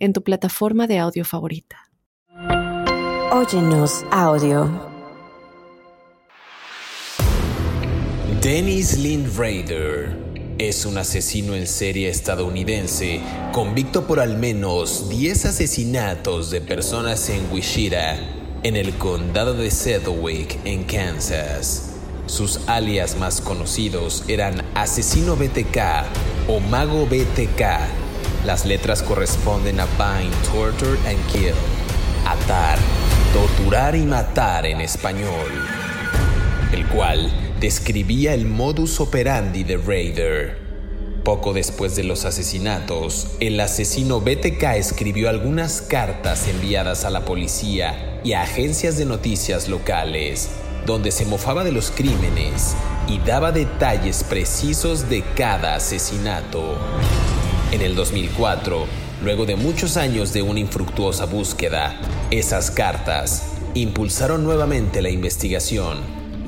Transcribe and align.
en 0.00 0.12
tu 0.12 0.22
plataforma 0.22 0.86
de 0.86 0.98
audio 0.98 1.24
favorita. 1.24 1.76
Óyenos 3.32 4.04
audio. 4.10 4.68
Dennis 8.40 8.98
Lynn 8.98 9.30
Raider 9.36 10.16
es 10.58 10.86
un 10.86 10.96
asesino 10.96 11.54
en 11.54 11.66
serie 11.66 12.08
estadounidense 12.08 13.20
convicto 13.52 14.06
por 14.06 14.18
al 14.18 14.38
menos 14.38 15.08
10 15.10 15.44
asesinatos 15.44 16.50
de 16.50 16.62
personas 16.62 17.28
en 17.28 17.52
Wichita, 17.52 18.16
en 18.62 18.76
el 18.76 18.94
condado 18.94 19.54
de 19.54 19.70
Sedgwick, 19.70 20.58
en 20.64 20.84
Kansas. 20.84 21.94
Sus 22.26 22.60
alias 22.68 23.18
más 23.18 23.40
conocidos 23.40 24.24
eran 24.28 24.64
Asesino 24.74 25.36
BTK 25.36 25.78
o 26.48 26.60
Mago 26.60 27.06
BTK 27.06 28.09
las 28.44 28.64
letras 28.66 29.02
corresponden 29.02 29.80
a 29.80 29.86
bind, 29.86 30.32
torture 30.52 30.98
and 31.08 31.26
kill. 31.30 31.54
Atar, 32.26 32.78
torturar 33.32 33.94
y 33.94 34.02
matar 34.02 34.66
en 34.66 34.80
español. 34.80 35.50
El 36.72 36.86
cual 36.86 37.30
describía 37.60 38.34
el 38.34 38.46
modus 38.46 39.00
operandi 39.00 39.64
de 39.64 39.76
Raider. 39.76 40.70
Poco 41.24 41.52
después 41.52 41.96
de 41.96 42.04
los 42.04 42.24
asesinatos, 42.24 43.28
el 43.40 43.60
asesino 43.60 44.20
BTK 44.20 44.62
escribió 44.76 45.28
algunas 45.28 45.82
cartas 45.82 46.48
enviadas 46.48 47.04
a 47.04 47.10
la 47.10 47.26
policía 47.26 48.20
y 48.24 48.32
a 48.32 48.42
agencias 48.42 48.96
de 48.96 49.04
noticias 49.04 49.68
locales, 49.68 50.48
donde 50.86 51.10
se 51.10 51.26
mofaba 51.26 51.62
de 51.62 51.72
los 51.72 51.90
crímenes 51.90 52.74
y 53.06 53.18
daba 53.18 53.52
detalles 53.52 54.24
precisos 54.24 55.10
de 55.10 55.22
cada 55.36 55.74
asesinato. 55.74 56.78
En 57.72 57.82
el 57.82 57.94
2004, 57.94 58.84
luego 59.22 59.46
de 59.46 59.54
muchos 59.54 59.96
años 59.96 60.32
de 60.32 60.42
una 60.42 60.58
infructuosa 60.58 61.26
búsqueda, 61.26 62.00
esas 62.32 62.72
cartas 62.72 63.52
impulsaron 63.74 64.42
nuevamente 64.42 65.00
la 65.02 65.10
investigación, 65.10 65.98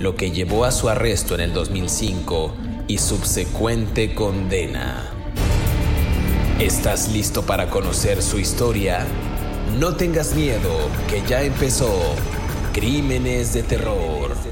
lo 0.01 0.17
que 0.17 0.33
llevó 0.33 0.65
a 0.65 0.73
su 0.73 0.89
arresto 0.89 1.37
en 1.37 1.43
el 1.43 1.53
2005 1.53 2.55
y 2.89 2.99
subsecuente 2.99 4.15
condena. 4.17 5.13
¿Estás 6.59 7.09
listo 7.13 7.43
para 7.43 7.71
conocer 7.71 8.21
su 8.21 8.41
historia? 8.41 9.07
No 9.79 9.95
tengas 9.95 10.35
miedo, 10.35 10.89
que 11.09 11.23
ya 11.29 11.43
empezó 11.43 11.89
Crímenes 12.73 13.55
de 13.55 13.63
Terror. 13.63 14.52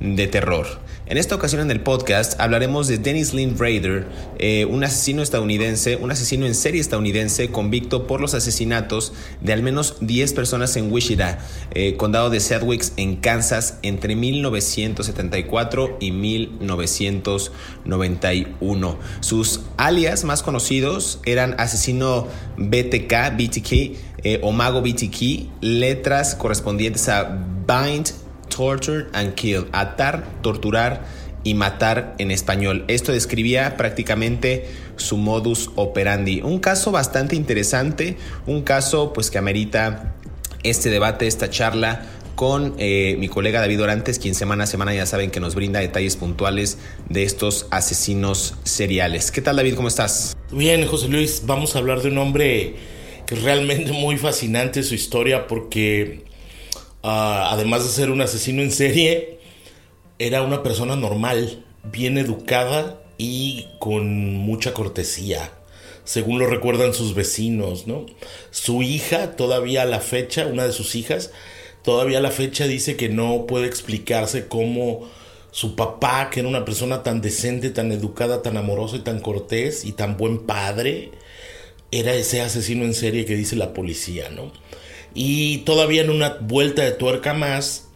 En 0.00 1.16
esta 1.16 1.34
ocasión 1.34 1.60
en 1.60 1.72
el 1.72 1.80
podcast 1.80 2.40
hablaremos 2.40 2.86
de 2.86 2.98
Dennis 2.98 3.34
Lynn 3.34 3.58
Raider, 3.58 4.06
eh, 4.38 4.64
un 4.66 4.84
asesino 4.84 5.22
estadounidense, 5.22 5.96
un 5.96 6.12
asesino 6.12 6.46
en 6.46 6.54
serie 6.54 6.80
estadounidense 6.80 7.50
convicto 7.50 8.06
por 8.06 8.20
los 8.20 8.34
asesinatos 8.34 9.12
de 9.40 9.52
al 9.52 9.64
menos 9.64 9.96
10 10.00 10.34
personas 10.34 10.76
en 10.76 10.92
Wichita, 10.92 11.40
eh, 11.74 11.96
condado 11.96 12.30
de 12.30 12.38
Sedgwick 12.38 12.84
en 12.96 13.16
Kansas, 13.16 13.78
entre 13.82 14.14
1974 14.14 15.96
y 15.98 16.12
1991. 16.12 18.98
Sus 19.18 19.62
alias 19.78 20.22
más 20.22 20.44
conocidos 20.44 21.18
eran 21.24 21.56
asesino 21.58 22.28
BTK, 22.56 23.36
BTK 23.36 23.72
eh, 24.22 24.38
o 24.42 24.52
mago 24.52 24.80
BTK, 24.80 25.48
letras 25.60 26.36
correspondientes 26.36 27.08
a 27.08 27.36
Bind 27.66 28.27
torture 28.58 29.06
and 29.12 29.34
kill, 29.34 29.68
atar, 29.70 30.24
torturar 30.42 31.04
y 31.44 31.54
matar 31.54 32.16
en 32.18 32.32
español. 32.32 32.84
Esto 32.88 33.12
describía 33.12 33.76
prácticamente 33.76 34.66
su 34.96 35.16
modus 35.16 35.70
operandi. 35.76 36.40
Un 36.42 36.58
caso 36.58 36.90
bastante 36.90 37.36
interesante, 37.36 38.16
un 38.46 38.62
caso 38.62 39.12
pues 39.12 39.30
que 39.30 39.38
amerita 39.38 40.16
este 40.64 40.90
debate, 40.90 41.28
esta 41.28 41.48
charla 41.48 42.04
con 42.34 42.74
eh, 42.78 43.16
mi 43.20 43.28
colega 43.28 43.60
David 43.60 43.80
Orantes, 43.80 44.18
quien 44.18 44.34
semana 44.34 44.64
a 44.64 44.66
semana 44.66 44.92
ya 44.92 45.06
saben 45.06 45.30
que 45.30 45.38
nos 45.38 45.54
brinda 45.54 45.78
detalles 45.78 46.16
puntuales 46.16 46.78
de 47.08 47.22
estos 47.22 47.66
asesinos 47.70 48.56
seriales. 48.64 49.30
¿Qué 49.30 49.40
tal 49.40 49.56
David? 49.56 49.76
¿Cómo 49.76 49.86
estás? 49.86 50.36
Bien, 50.50 50.84
José 50.84 51.06
Luis, 51.08 51.44
vamos 51.46 51.76
a 51.76 51.78
hablar 51.78 52.02
de 52.02 52.08
un 52.08 52.18
hombre 52.18 52.74
que 53.24 53.36
es 53.36 53.42
realmente 53.42 53.92
muy 53.92 54.16
fascinante 54.16 54.82
su 54.82 54.96
historia 54.96 55.46
porque 55.46 56.27
Ah, 57.02 57.50
además 57.52 57.84
de 57.84 57.90
ser 57.90 58.10
un 58.10 58.20
asesino 58.20 58.62
en 58.62 58.72
serie, 58.72 59.38
era 60.18 60.42
una 60.42 60.62
persona 60.62 60.96
normal, 60.96 61.64
bien 61.84 62.18
educada 62.18 63.00
y 63.18 63.66
con 63.78 64.34
mucha 64.34 64.74
cortesía, 64.74 65.52
según 66.04 66.38
lo 66.38 66.46
recuerdan 66.46 66.94
sus 66.94 67.14
vecinos, 67.14 67.86
¿no? 67.86 68.06
Su 68.50 68.82
hija, 68.82 69.36
todavía 69.36 69.82
a 69.82 69.86
la 69.86 70.00
fecha, 70.00 70.46
una 70.46 70.64
de 70.64 70.72
sus 70.72 70.96
hijas, 70.96 71.30
todavía 71.82 72.18
a 72.18 72.22
la 72.22 72.30
fecha 72.32 72.66
dice 72.66 72.96
que 72.96 73.08
no 73.08 73.46
puede 73.46 73.66
explicarse 73.66 74.48
cómo 74.48 75.08
su 75.52 75.76
papá, 75.76 76.30
que 76.30 76.40
era 76.40 76.48
una 76.48 76.64
persona 76.64 77.02
tan 77.02 77.20
decente, 77.20 77.70
tan 77.70 77.92
educada, 77.92 78.42
tan 78.42 78.56
amorosa 78.56 78.96
y 78.96 79.00
tan 79.00 79.20
cortés 79.20 79.84
y 79.84 79.92
tan 79.92 80.16
buen 80.16 80.46
padre, 80.46 81.12
era 81.90 82.14
ese 82.14 82.42
asesino 82.42 82.84
en 82.84 82.94
serie 82.94 83.24
que 83.24 83.36
dice 83.36 83.56
la 83.56 83.72
policía, 83.72 84.30
¿no? 84.30 84.52
Y 85.14 85.58
todavía 85.58 86.02
en 86.02 86.10
una 86.10 86.38
vuelta 86.40 86.82
de 86.82 86.92
tuerca 86.92 87.34
más, 87.34 87.88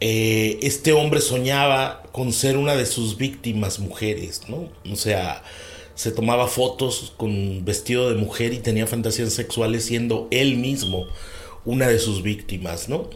eh, 0.00 0.58
este 0.62 0.92
hombre 0.92 1.20
soñaba 1.20 2.02
con 2.12 2.32
ser 2.32 2.56
una 2.56 2.74
de 2.76 2.86
sus 2.86 3.16
víctimas 3.16 3.78
mujeres, 3.78 4.42
¿no? 4.48 4.68
O 4.90 4.96
sea, 4.96 5.42
se 5.94 6.12
tomaba 6.12 6.46
fotos 6.46 7.14
con 7.16 7.64
vestido 7.64 8.10
de 8.10 8.16
mujer 8.16 8.52
y 8.52 8.58
tenía 8.58 8.86
fantasías 8.86 9.32
sexuales 9.32 9.84
siendo 9.86 10.28
él 10.30 10.56
mismo 10.56 11.06
una 11.64 11.88
de 11.88 11.98
sus 11.98 12.22
víctimas, 12.22 12.88
¿no? 12.88 13.08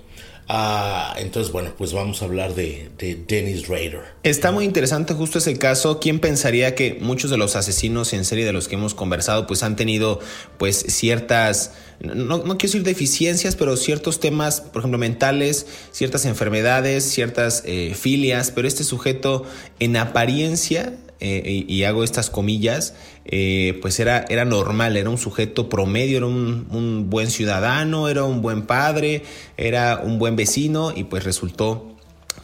Ah, 0.48 1.14
entonces, 1.18 1.52
bueno, 1.52 1.72
pues 1.78 1.92
vamos 1.92 2.22
a 2.22 2.24
hablar 2.24 2.54
de, 2.54 2.90
Dennis 3.28 3.68
Rader. 3.68 4.00
Está 4.22 4.50
muy 4.50 4.64
interesante 4.64 5.14
justo 5.14 5.38
ese 5.38 5.56
caso. 5.56 6.00
¿Quién 6.00 6.18
pensaría 6.18 6.74
que 6.74 6.98
muchos 7.00 7.30
de 7.30 7.36
los 7.36 7.54
asesinos 7.54 8.12
en 8.12 8.24
serie 8.24 8.44
de 8.44 8.52
los 8.52 8.66
que 8.66 8.74
hemos 8.74 8.94
conversado, 8.94 9.46
pues 9.46 9.62
han 9.62 9.76
tenido 9.76 10.18
pues 10.58 10.84
ciertas, 10.88 11.72
no, 12.00 12.38
no 12.38 12.58
quiero 12.58 12.58
decir 12.58 12.82
deficiencias, 12.82 13.54
pero 13.54 13.76
ciertos 13.76 14.18
temas, 14.18 14.60
por 14.60 14.80
ejemplo, 14.80 14.98
mentales, 14.98 15.66
ciertas 15.92 16.24
enfermedades, 16.24 17.04
ciertas 17.04 17.62
eh, 17.64 17.94
filias, 17.94 18.50
pero 18.50 18.66
este 18.66 18.82
sujeto 18.82 19.44
en 19.78 19.96
apariencia 19.96 20.94
eh, 21.22 21.66
y, 21.68 21.84
hago 21.84 22.02
estas 22.02 22.30
comillas, 22.30 22.94
eh, 23.32 23.78
pues 23.80 24.00
era, 24.00 24.24
era 24.28 24.44
normal, 24.44 24.96
era 24.96 25.08
un 25.08 25.16
sujeto 25.16 25.68
promedio, 25.68 26.16
era 26.16 26.26
un, 26.26 27.06
buen 27.08 27.30
ciudadano, 27.30 28.08
era 28.08 28.24
un 28.24 28.42
buen 28.42 28.62
padre, 28.62 29.22
era 29.56 30.00
un 30.02 30.18
buen 30.18 30.34
vecino 30.34 30.92
y 30.94 31.04
pues 31.04 31.22
resultó 31.22 31.94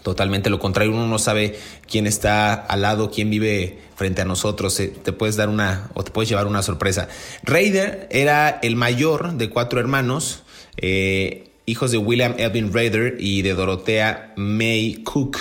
totalmente 0.05 0.49
lo 0.49 0.61
contrario. 0.61 0.93
Uno 0.93 1.09
no 1.09 1.19
sabe 1.19 1.57
quién 1.91 2.07
está 2.07 2.55
al 2.55 2.83
lado, 2.83 3.11
quién 3.11 3.31
vive 3.31 3.81
frente 3.97 4.23
a 4.23 4.25
nosotros. 4.25 4.79
Eh, 4.79 4.93
te 5.03 5.13
puedes 5.13 5.35
dar 5.35 5.49
una 5.49 5.91
o 5.95 6.05
te 6.05 6.13
puedes 6.13 6.29
llevar 6.29 6.47
una 6.47 6.63
sorpresa. 6.63 7.09
Raider 7.43 8.07
era 8.13 8.61
el 8.63 8.77
mayor 8.77 9.33
de 9.33 9.51
cuatro 9.51 9.81
hermanos, 9.81 10.45
hijos 11.67 11.91
de 11.91 11.99
William 11.99 12.37
Elvin 12.39 12.73
Raider 12.73 13.17
y 13.19 13.43
de 13.43 13.55
Dorothea 13.55 14.35
May 14.37 15.03
Cook. 15.03 15.39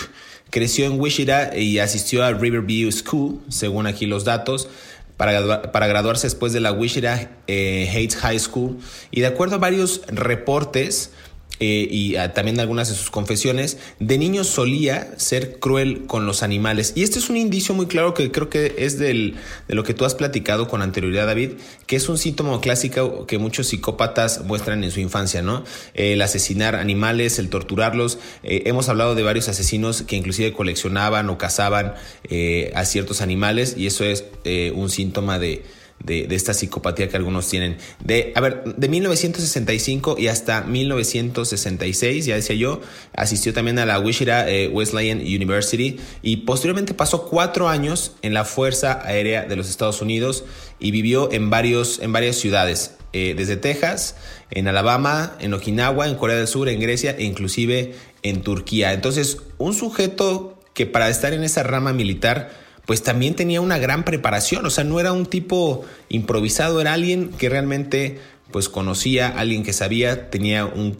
Creció 0.49 0.85
en 0.85 0.99
Wichita 0.99 1.55
y 1.55 1.79
asistió 1.79 2.23
a 2.23 2.31
Riverview 2.31 2.91
School, 2.91 3.41
según 3.49 3.87
aquí 3.87 4.05
los 4.05 4.23
datos, 4.23 4.69
para, 5.17 5.71
para 5.71 5.87
graduarse 5.87 6.27
después 6.27 6.53
de 6.53 6.59
la 6.59 6.71
Wichita 6.71 7.31
eh, 7.47 7.89
Heights 7.91 8.15
High 8.17 8.39
School. 8.39 8.77
Y 9.11 9.21
de 9.21 9.27
acuerdo 9.27 9.55
a 9.55 9.59
varios 9.59 10.01
reportes, 10.07 11.11
eh, 11.59 11.87
y 11.89 12.15
ah, 12.15 12.33
también 12.33 12.59
algunas 12.59 12.89
de 12.89 12.95
sus 12.95 13.09
confesiones, 13.09 13.77
de 13.99 14.17
niño 14.17 14.43
solía 14.43 15.13
ser 15.17 15.59
cruel 15.59 16.05
con 16.05 16.25
los 16.25 16.43
animales. 16.43 16.93
Y 16.95 17.03
este 17.03 17.19
es 17.19 17.29
un 17.29 17.37
indicio 17.37 17.73
muy 17.73 17.87
claro 17.87 18.13
que 18.13 18.31
creo 18.31 18.49
que 18.49 18.75
es 18.77 18.99
del, 18.99 19.35
de 19.67 19.75
lo 19.75 19.83
que 19.83 19.93
tú 19.93 20.05
has 20.05 20.15
platicado 20.15 20.67
con 20.67 20.81
anterioridad, 20.81 21.27
David, 21.27 21.51
que 21.87 21.95
es 21.95 22.09
un 22.09 22.17
síntoma 22.17 22.59
clásico 22.61 23.25
que 23.25 23.37
muchos 23.37 23.67
psicópatas 23.67 24.43
muestran 24.45 24.83
en 24.83 24.91
su 24.91 24.99
infancia, 24.99 25.41
¿no? 25.41 25.63
El 25.93 26.21
asesinar 26.21 26.75
animales, 26.75 27.39
el 27.39 27.49
torturarlos. 27.49 28.19
Eh, 28.43 28.63
hemos 28.65 28.89
hablado 28.89 29.15
de 29.15 29.23
varios 29.23 29.49
asesinos 29.49 30.01
que 30.01 30.15
inclusive 30.15 30.53
coleccionaban 30.53 31.29
o 31.29 31.37
cazaban 31.37 31.93
eh, 32.29 32.71
a 32.75 32.85
ciertos 32.85 33.21
animales 33.21 33.75
y 33.77 33.87
eso 33.87 34.03
es 34.03 34.25
un 34.73 34.89
síntoma 34.89 35.39
de 35.39 35.63
de, 36.03 36.27
esta 36.31 36.53
psicopatía 36.53 37.09
que 37.09 37.17
algunos 37.17 37.47
tienen. 37.47 37.77
De, 38.03 38.31
a 38.35 38.41
ver, 38.41 38.63
de 38.63 38.89
1965 38.89 40.15
y 40.17 40.27
hasta 40.27 40.61
1966, 40.61 42.25
ya 42.25 42.35
decía 42.35 42.55
yo, 42.55 42.81
asistió 43.15 43.53
también 43.53 43.79
a 43.79 43.85
la 43.85 43.99
Wichita 43.99 44.49
eh, 44.49 44.67
Wesleyan 44.67 45.19
University 45.19 45.97
y 46.21 46.37
posteriormente 46.37 46.93
pasó 46.93 47.27
cuatro 47.27 47.67
años 47.69 48.15
en 48.21 48.33
la 48.33 48.45
Fuerza 48.45 49.01
Aérea 49.03 49.45
de 49.45 49.55
los 49.55 49.69
Estados 49.69 50.01
Unidos 50.01 50.43
y 50.79 50.91
vivió 50.91 51.31
en, 51.31 51.49
varios, 51.49 51.99
en 51.99 52.11
varias 52.13 52.35
ciudades, 52.35 52.95
eh, 53.13 53.33
desde 53.35 53.55
Texas, 53.55 54.15
en 54.51 54.67
Alabama, 54.67 55.35
en 55.39 55.53
Okinawa, 55.53 56.07
en 56.07 56.15
Corea 56.15 56.35
del 56.35 56.47
Sur, 56.47 56.69
en 56.69 56.79
Grecia 56.79 57.15
e 57.17 57.23
inclusive 57.23 57.95
en 58.23 58.41
Turquía. 58.41 58.93
Entonces, 58.93 59.37
un 59.57 59.73
sujeto 59.73 60.59
que 60.73 60.85
para 60.85 61.09
estar 61.09 61.33
en 61.33 61.43
esa 61.43 61.63
rama 61.63 61.93
militar, 61.93 62.64
pues 62.85 63.03
también 63.03 63.35
tenía 63.35 63.61
una 63.61 63.77
gran 63.77 64.03
preparación, 64.03 64.65
o 64.65 64.69
sea, 64.69 64.83
no 64.83 64.99
era 64.99 65.11
un 65.11 65.25
tipo 65.25 65.85
improvisado, 66.09 66.81
era 66.81 66.93
alguien 66.93 67.29
que 67.29 67.49
realmente 67.49 68.19
pues 68.51 68.69
conocía, 68.69 69.27
alguien 69.27 69.63
que 69.63 69.73
sabía, 69.73 70.29
tenía 70.29 70.65
un, 70.65 70.97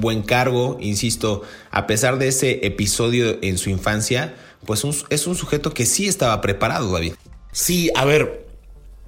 buen 0.00 0.22
cargo, 0.22 0.78
insisto, 0.80 1.42
a 1.70 1.86
pesar 1.86 2.18
de 2.18 2.28
ese 2.28 2.64
episodio 2.64 3.38
en 3.42 3.58
su 3.58 3.70
infancia, 3.70 4.34
pues 4.64 4.84
es 5.10 5.26
un 5.26 5.34
sujeto 5.34 5.74
que 5.74 5.84
sí 5.84 6.06
estaba 6.06 6.40
preparado, 6.40 6.92
David. 6.92 7.14
Sí, 7.52 7.90
a 7.96 8.04
ver, 8.04 8.47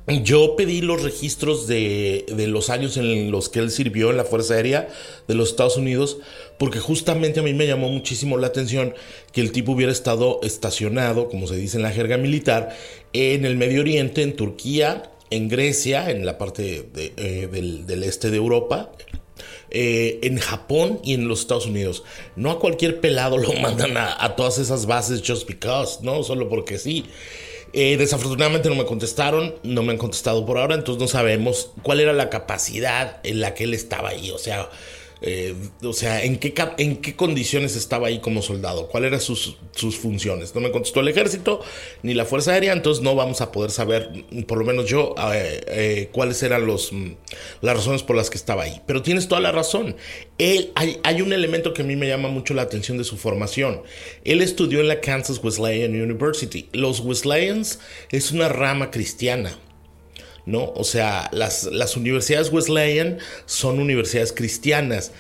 yo 0.06 0.56
pedí 0.56 0.81
los 0.81 1.02
registros 1.02 1.67
de, 1.67 2.25
los 2.49 2.70
años 2.70 2.97
en 2.97 3.31
los 3.31 3.49
que 3.49 3.61
él 3.61 3.70
sirvió 3.70 4.11
en 4.11 4.17
la 4.17 4.25
Fuerza 4.25 4.55
Aérea 4.55 4.88
de 5.29 5.35
los 5.35 5.50
Estados 5.50 5.76
Unidos, 5.76 6.19
porque 6.58 6.79
justamente 6.81 7.41
a 7.41 7.43
mí 7.43 7.55
me 7.55 7.67
llamó 7.67 7.88
muchísimo 7.88 8.37
la 8.37 8.49
atención 8.49 8.94
que 9.32 9.41
el 9.41 9.52
tipo 9.52 9.73
hubiera 9.73 9.93
estado 9.93 10.41
estacionado, 10.43 11.29
como 11.29 11.47
se 11.47 11.56
dice 11.56 11.76
en 11.76 11.82
la 11.82 11.93
jerga 11.93 12.17
militar, 12.17 12.76
en 13.12 13.44
el 13.44 13.56
Medio 13.56 13.82
Oriente, 13.82 14.23
en 14.23 14.35
Turquía, 14.35 15.11
en 15.31 15.49
Grecia, 15.49 16.11
en 16.11 16.26
la 16.26 16.38
parte 16.38 16.88
eh, 16.97 17.49
del, 17.50 18.02
este 18.02 18.31
de 18.31 18.37
Europa, 18.37 18.91
eh, 19.70 20.19
en 20.23 20.38
Japón 20.38 21.00
y 21.05 21.14
en 21.14 21.29
los 21.29 21.41
Estados 21.41 21.67
Unidos. 21.67 22.02
No 22.35 22.50
a 22.50 22.58
cualquier 22.58 23.00
pelado 23.00 23.38
lo 23.38 23.52
mandan 23.61 23.97
a, 23.97 24.23
a, 24.25 24.35
todas 24.35 24.58
esas 24.58 24.87
bases 24.87 25.23
just 25.25 25.47
because, 25.47 25.99
¿no? 26.02 26.25
Solo 26.25 26.49
porque 26.49 26.79
sí. 26.79 27.05
Eh, 27.72 27.96
desafortunadamente 27.96 28.69
no 28.69 28.75
me 28.75 28.84
contestaron, 28.84 29.55
no 29.62 29.82
me 29.82 29.93
han 29.93 29.99
contestado 29.99 30.44
por 30.44 30.58
ahora, 30.58 30.75
entonces 30.75 31.00
no 31.00 31.06
sabemos 31.06 31.70
cuál 31.82 32.00
era 32.00 32.12
la 32.12 32.28
capacidad 32.28 33.20
en 33.22 33.40
la 33.40 33.55
que 33.55 33.64
él 33.64 33.75
estaba 33.75 34.08
ahí. 34.08 34.31
O 34.32 34.38
sea, 34.38 34.69
eh, 35.22 35.55
o 35.82 35.93
sea, 35.93 36.25
¿en 36.25 36.38
qué, 36.38 36.55
¿en 36.78 36.96
qué 36.96 37.14
condiciones 37.14 37.76
estaba 37.76 38.08
ahí 38.08 38.20
como 38.20 38.40
soldado? 38.40 38.88
¿Cuáles 38.88 39.08
eran 39.08 39.20
sus, 39.20 39.56
sus 39.72 39.96
funciones? 39.96 40.55
No 40.55 40.61
me 40.61 40.70
contestó 40.70 41.00
el 41.00 41.08
ejército 41.08 41.61
ni 42.02 42.14
la 42.14 42.25
Fuerza 42.25 42.52
Aérea, 42.52 42.72
entonces 42.72 43.02
no 43.02 43.14
vamos 43.14 43.40
a 43.40 43.52
poder 43.52 43.70
saber, 43.70 44.25
por 44.46 44.58
lo 44.58 44.64
menos 44.64 44.87
yo, 44.87 45.14
eh, 45.32 45.61
eh, 45.69 46.08
cuáles 46.12 46.43
eran 46.43 46.67
los, 46.67 46.93
mm, 46.93 47.12
las 47.61 47.76
razones 47.76 48.02
por 48.02 48.17
las 48.17 48.31
que 48.31 48.38
estaba 48.38 48.62
ahí. 48.62 48.81
Pero 48.87 49.02
tienes 49.02 49.28
toda 49.28 49.40
la 49.40 49.52
razón. 49.52 49.96
Él, 50.38 50.72
hay, 50.75 50.99
hay 51.02 51.20
un 51.20 51.32
elemento 51.32 51.75
que 51.75 51.82
a 51.82 51.84
mí 51.84 51.96
me 51.96 52.08
llama 52.08 52.28
mucho 52.28 52.55
la 52.55 52.62
atención 52.62 52.96
de 52.96 53.05
su 53.05 53.16
formación. 53.19 53.82
Él 54.25 54.40
estudió 54.40 54.81
en 54.81 54.88
la 54.88 55.00
Kansas 55.00 55.43
Wesleyan 55.43 56.00
University. 56.00 56.69
Los 56.73 57.00
Wesleyans 57.00 57.81
es 58.11 58.32
una 58.32 58.49
rama 58.49 58.90
cristiana. 58.90 59.58
¿No? 60.50 60.73
O 60.75 60.85
sea, 60.85 61.29
las, 61.32 61.64
las 61.64 61.97
universidades 61.97 62.52
Wesleyan 62.52 63.19
son 63.47 63.79
universidades 63.79 64.32
cristianas. 64.32 65.12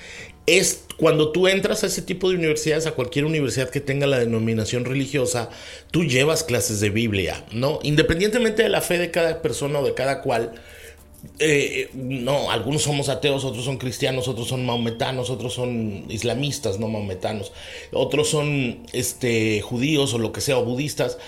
Es 0.46 0.84
cuando 0.96 1.30
tú 1.32 1.48
entras 1.48 1.84
a 1.84 1.86
ese 1.86 2.02
tipo 2.02 2.28
de 2.28 2.36
universidades, 2.36 2.86
a 2.86 2.92
cualquier 2.92 3.24
universidad 3.24 3.70
que 3.70 3.80
tenga 3.80 4.06
la 4.06 4.18
denominación 4.18 4.84
religiosa, 4.84 5.48
tú 5.90 6.04
llevas 6.04 6.42
clases 6.42 6.80
de 6.80 6.90
Biblia, 6.90 7.44
¿no? 7.52 7.78
Independientemente 7.82 8.62
de 8.62 8.68
la 8.68 8.80
fe 8.80 8.98
de 8.98 9.10
cada 9.10 9.40
persona 9.40 9.78
o 9.78 9.84
de 9.84 9.94
cada 9.94 10.20
cual, 10.20 10.52
eh, 11.38 11.90
no, 11.94 12.50
algunos 12.50 12.82
somos 12.82 13.08
ateos, 13.08 13.44
otros 13.44 13.64
son 13.64 13.76
cristianos, 13.78 14.26
otros 14.28 14.48
son 14.48 14.66
maometanos, 14.66 15.30
otros 15.30 15.54
son 15.54 16.04
islamistas, 16.08 16.78
no 16.78 16.88
maometanos, 16.88 17.52
otros 17.92 18.28
son 18.28 18.80
este, 18.92 19.60
judíos 19.60 20.12
o 20.14 20.18
lo 20.18 20.32
que 20.32 20.40
sea, 20.40 20.58
o 20.58 20.64
budistas. 20.64 21.18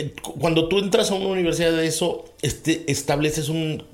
Eh, 0.00 0.14
cuando 0.38 0.68
tú 0.68 0.78
entras 0.78 1.10
a 1.10 1.14
una 1.14 1.26
universidad 1.26 1.72
de 1.72 1.86
eso, 1.86 2.24
este, 2.40 2.90
estableces 2.90 3.50
un, 3.50 3.84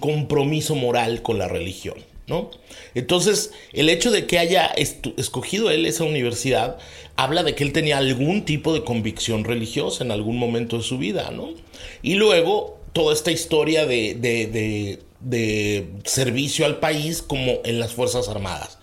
compromiso 0.00 0.74
moral 0.74 1.20
con 1.20 1.38
la 1.38 1.46
religión, 1.46 1.96
¿no? 2.26 2.50
Entonces, 2.94 3.52
el 3.74 3.90
hecho 3.90 4.10
de 4.10 4.26
que 4.26 4.38
haya 4.38 4.66
escogido 4.66 5.70
él 5.70 5.84
esa 5.84 6.04
universidad 6.04 6.78
habla 7.16 7.42
de 7.42 7.54
que 7.54 7.64
él 7.64 7.72
tenía 7.72 7.98
algún 7.98 8.46
tipo 8.46 8.72
de 8.72 8.82
convicción 8.82 9.44
religiosa 9.44 10.04
en 10.04 10.10
algún 10.10 10.38
momento 10.38 10.78
de 10.78 10.84
su 10.84 10.96
vida, 10.96 11.30
¿no? 11.30 11.50
Y 12.02 12.14
luego, 12.14 12.78
toda 12.94 13.12
esta 13.12 13.30
historia 13.30 13.84
de, 13.84 14.14
de 15.20 15.86
servicio 16.04 16.64
al 16.64 16.80
país 16.80 17.20
como 17.20 17.60
en 17.64 17.78
las 17.78 17.92
Fuerzas 17.92 18.28
Armadas. 18.28 18.78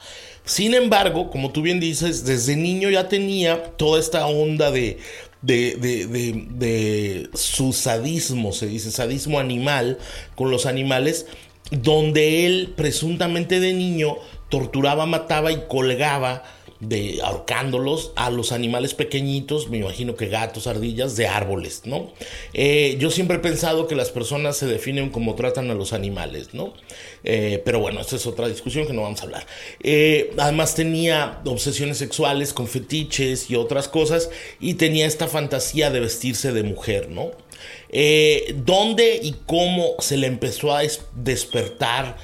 Sin 0.45 0.73
embargo, 0.73 1.29
como 1.31 1.51
tú 1.51 1.61
bien 1.61 1.79
dices, 1.79 2.25
desde 2.25 2.55
niño 2.55 2.89
ya 2.89 3.07
tenía 3.07 3.63
toda 3.77 3.99
esta 3.99 4.27
onda 4.27 4.71
de, 4.71 4.97
de, 5.43 5.75
de, 5.75 6.47
de, 6.49 7.29
su 7.35 7.73
sadismo, 7.73 8.53
se 8.53 8.65
dice 8.65 8.91
sadismo 8.91 9.39
animal 9.39 9.99
con 10.35 10.49
los 10.49 10.65
animales, 10.65 11.27
donde 11.69 12.45
él 12.45 12.73
presuntamente 12.75 13.59
de 13.59 13.73
niño 13.73 14.15
torturaba, 14.49 15.05
mataba 15.05 15.51
y 15.51 15.63
colgaba 15.67 16.43
de 16.83 17.21
ahorcándolos 17.23 18.11
a 18.15 18.29
los 18.29 18.51
animales 18.51 18.93
pequeñitos, 18.93 19.69
me 19.69 19.77
imagino 19.77 20.15
que 20.15 20.27
gatos, 20.27 20.67
ardillas, 20.67 21.15
de 21.15 21.27
árboles, 21.27 21.83
¿no? 21.85 22.11
Eh, 22.53 22.97
yo 22.99 23.09
siempre 23.09 23.37
he 23.37 23.39
pensado 23.39 23.87
que 23.87 23.95
las 23.95 24.11
personas 24.11 24.57
se 24.57 24.65
definen 24.65 25.09
como 25.09 25.35
tratan 25.35 25.71
a 25.71 25.75
los 25.75 25.93
animales, 25.93 26.53
¿no? 26.53 26.73
Eh, 27.23 27.61
pero 27.63 27.79
bueno, 27.79 28.01
esta 28.01 28.17
es 28.17 28.27
otra 28.27 28.49
discusión 28.49 28.85
que 28.85 28.91
no 28.91 29.03
vamos 29.03 29.21
a 29.21 29.23
hablar. 29.23 29.47
Eh, 29.81 30.31
además 30.37 30.75
tenía 30.75 31.41
obsesiones 31.45 31.97
sexuales 31.97 32.51
con 32.53 32.67
fetiches 32.67 33.49
y 33.49 33.55
otras 33.55 33.87
cosas 33.87 34.29
y 34.59 34.73
tenía 34.73 35.05
esta 35.05 35.27
fantasía 35.27 35.89
de 35.89 36.01
vestirse 36.01 36.51
de 36.51 36.63
mujer, 36.63 37.09
¿no? 37.09 37.31
¿Dónde 38.65 39.19
y 39.23 39.35
cómo 39.45 39.95
se 39.99 40.17
le 40.17 40.27
empezó 40.27 40.75
a 40.75 40.81
despertar 41.15 42.17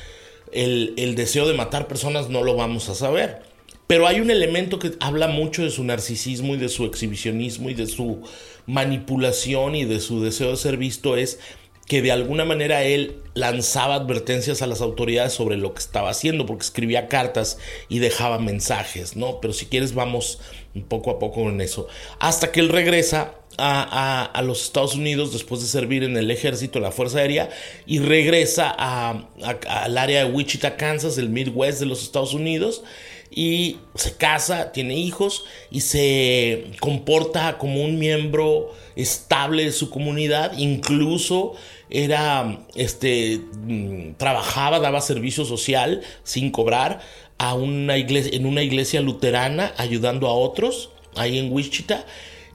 el, 0.52 0.96
el 0.98 1.16
deseo 1.16 1.48
de 1.48 1.54
matar 1.54 1.88
personas? 1.88 2.28
No 2.28 2.44
lo 2.44 2.56
vamos 2.56 2.90
a 2.90 2.96
saber. 2.96 3.49
Pero 3.90 4.06
hay 4.06 4.20
un 4.20 4.30
elemento 4.30 4.78
que 4.78 4.92
habla 5.00 5.28
mucho 5.28 5.64
de 5.64 5.72
su 5.72 5.84
narcisismo 5.84 6.54
y 6.54 6.60
de 6.60 6.70
su 6.70 6.86
exhibicionismo 6.86 7.72
y 7.72 7.74
de 7.74 7.88
su 7.88 8.22
manipulación 8.68 9.74
y 9.74 9.84
de 9.84 10.00
su 10.00 10.22
deseo 10.22 10.52
de 10.52 10.58
ser 10.58 10.78
visto 10.78 11.18
es 11.18 11.40
que 11.88 12.04
de 12.04 12.12
alguna 12.12 12.46
manera 12.46 12.84
él 12.84 13.16
lanzaba 13.34 13.96
advertencias 13.96 14.62
a 14.62 14.68
las 14.68 14.82
autoridades 14.82 15.34
sobre 15.34 15.58
lo 15.58 15.74
que 15.74 15.80
estaba 15.80 16.12
haciendo, 16.12 16.46
porque 16.46 16.66
escribía 16.66 17.08
cartas 17.08 17.58
y 17.90 17.98
dejaba 17.98 18.38
mensajes, 18.38 19.16
¿no? 19.16 19.42
Pero 19.42 19.54
si 19.54 19.66
quieres 19.66 19.96
vamos 19.96 20.40
poco 20.88 21.10
a 21.10 21.18
poco 21.18 21.50
en 21.50 21.60
eso. 21.60 21.88
Hasta 22.20 22.52
que 22.52 22.60
él 22.60 22.70
regresa 22.70 23.34
a, 23.58 24.40
los 24.44 24.66
Estados 24.66 24.94
Unidos 24.94 25.34
después 25.34 25.62
de 25.62 25.68
servir 25.68 26.04
en 26.04 26.16
el 26.16 26.30
ejército, 26.30 26.78
en 26.78 26.84
la 26.84 26.92
Fuerza 26.92 27.18
Aérea, 27.18 27.50
y 27.88 27.98
regresa 27.98 28.70
al 28.70 29.98
área 29.98 30.26
de 30.26 30.32
Wichita, 30.32 30.78
Kansas, 30.78 31.18
el 31.18 31.30
Midwest 31.30 31.80
de 31.80 31.88
los 31.88 32.04
Estados 32.04 32.36
Unidos, 32.36 32.84
y 33.32 33.78
se 33.96 34.16
casa, 34.16 34.72
tiene 34.72 34.96
hijos 34.96 35.46
y 35.70 35.82
se 35.82 36.72
comporta 36.80 37.58
como 37.58 37.84
un 37.84 38.00
miembro 38.00 38.74
estable 38.96 39.66
de 39.66 39.72
su 39.72 39.90
comunidad, 39.90 40.58
incluso 40.58 41.54
era 41.90 42.66
este 42.76 43.42
mm, 43.64 44.14
trabajaba, 44.18 44.80
daba 44.80 45.02
servicio 45.02 45.46
social 45.46 46.02
sin 46.24 46.52
cobrar 46.52 47.02
a 47.38 47.54
una 47.54 47.98
iglesia 47.98 48.36
en 48.36 48.46
una 48.46 48.64
iglesia 48.64 49.02
luterana 49.02 49.74
ayudando 49.78 50.28
a 50.28 50.34
otros 50.34 50.92
ahí 51.16 51.38
en 51.40 51.52
Wichita 51.52 52.06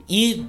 y 0.07 0.43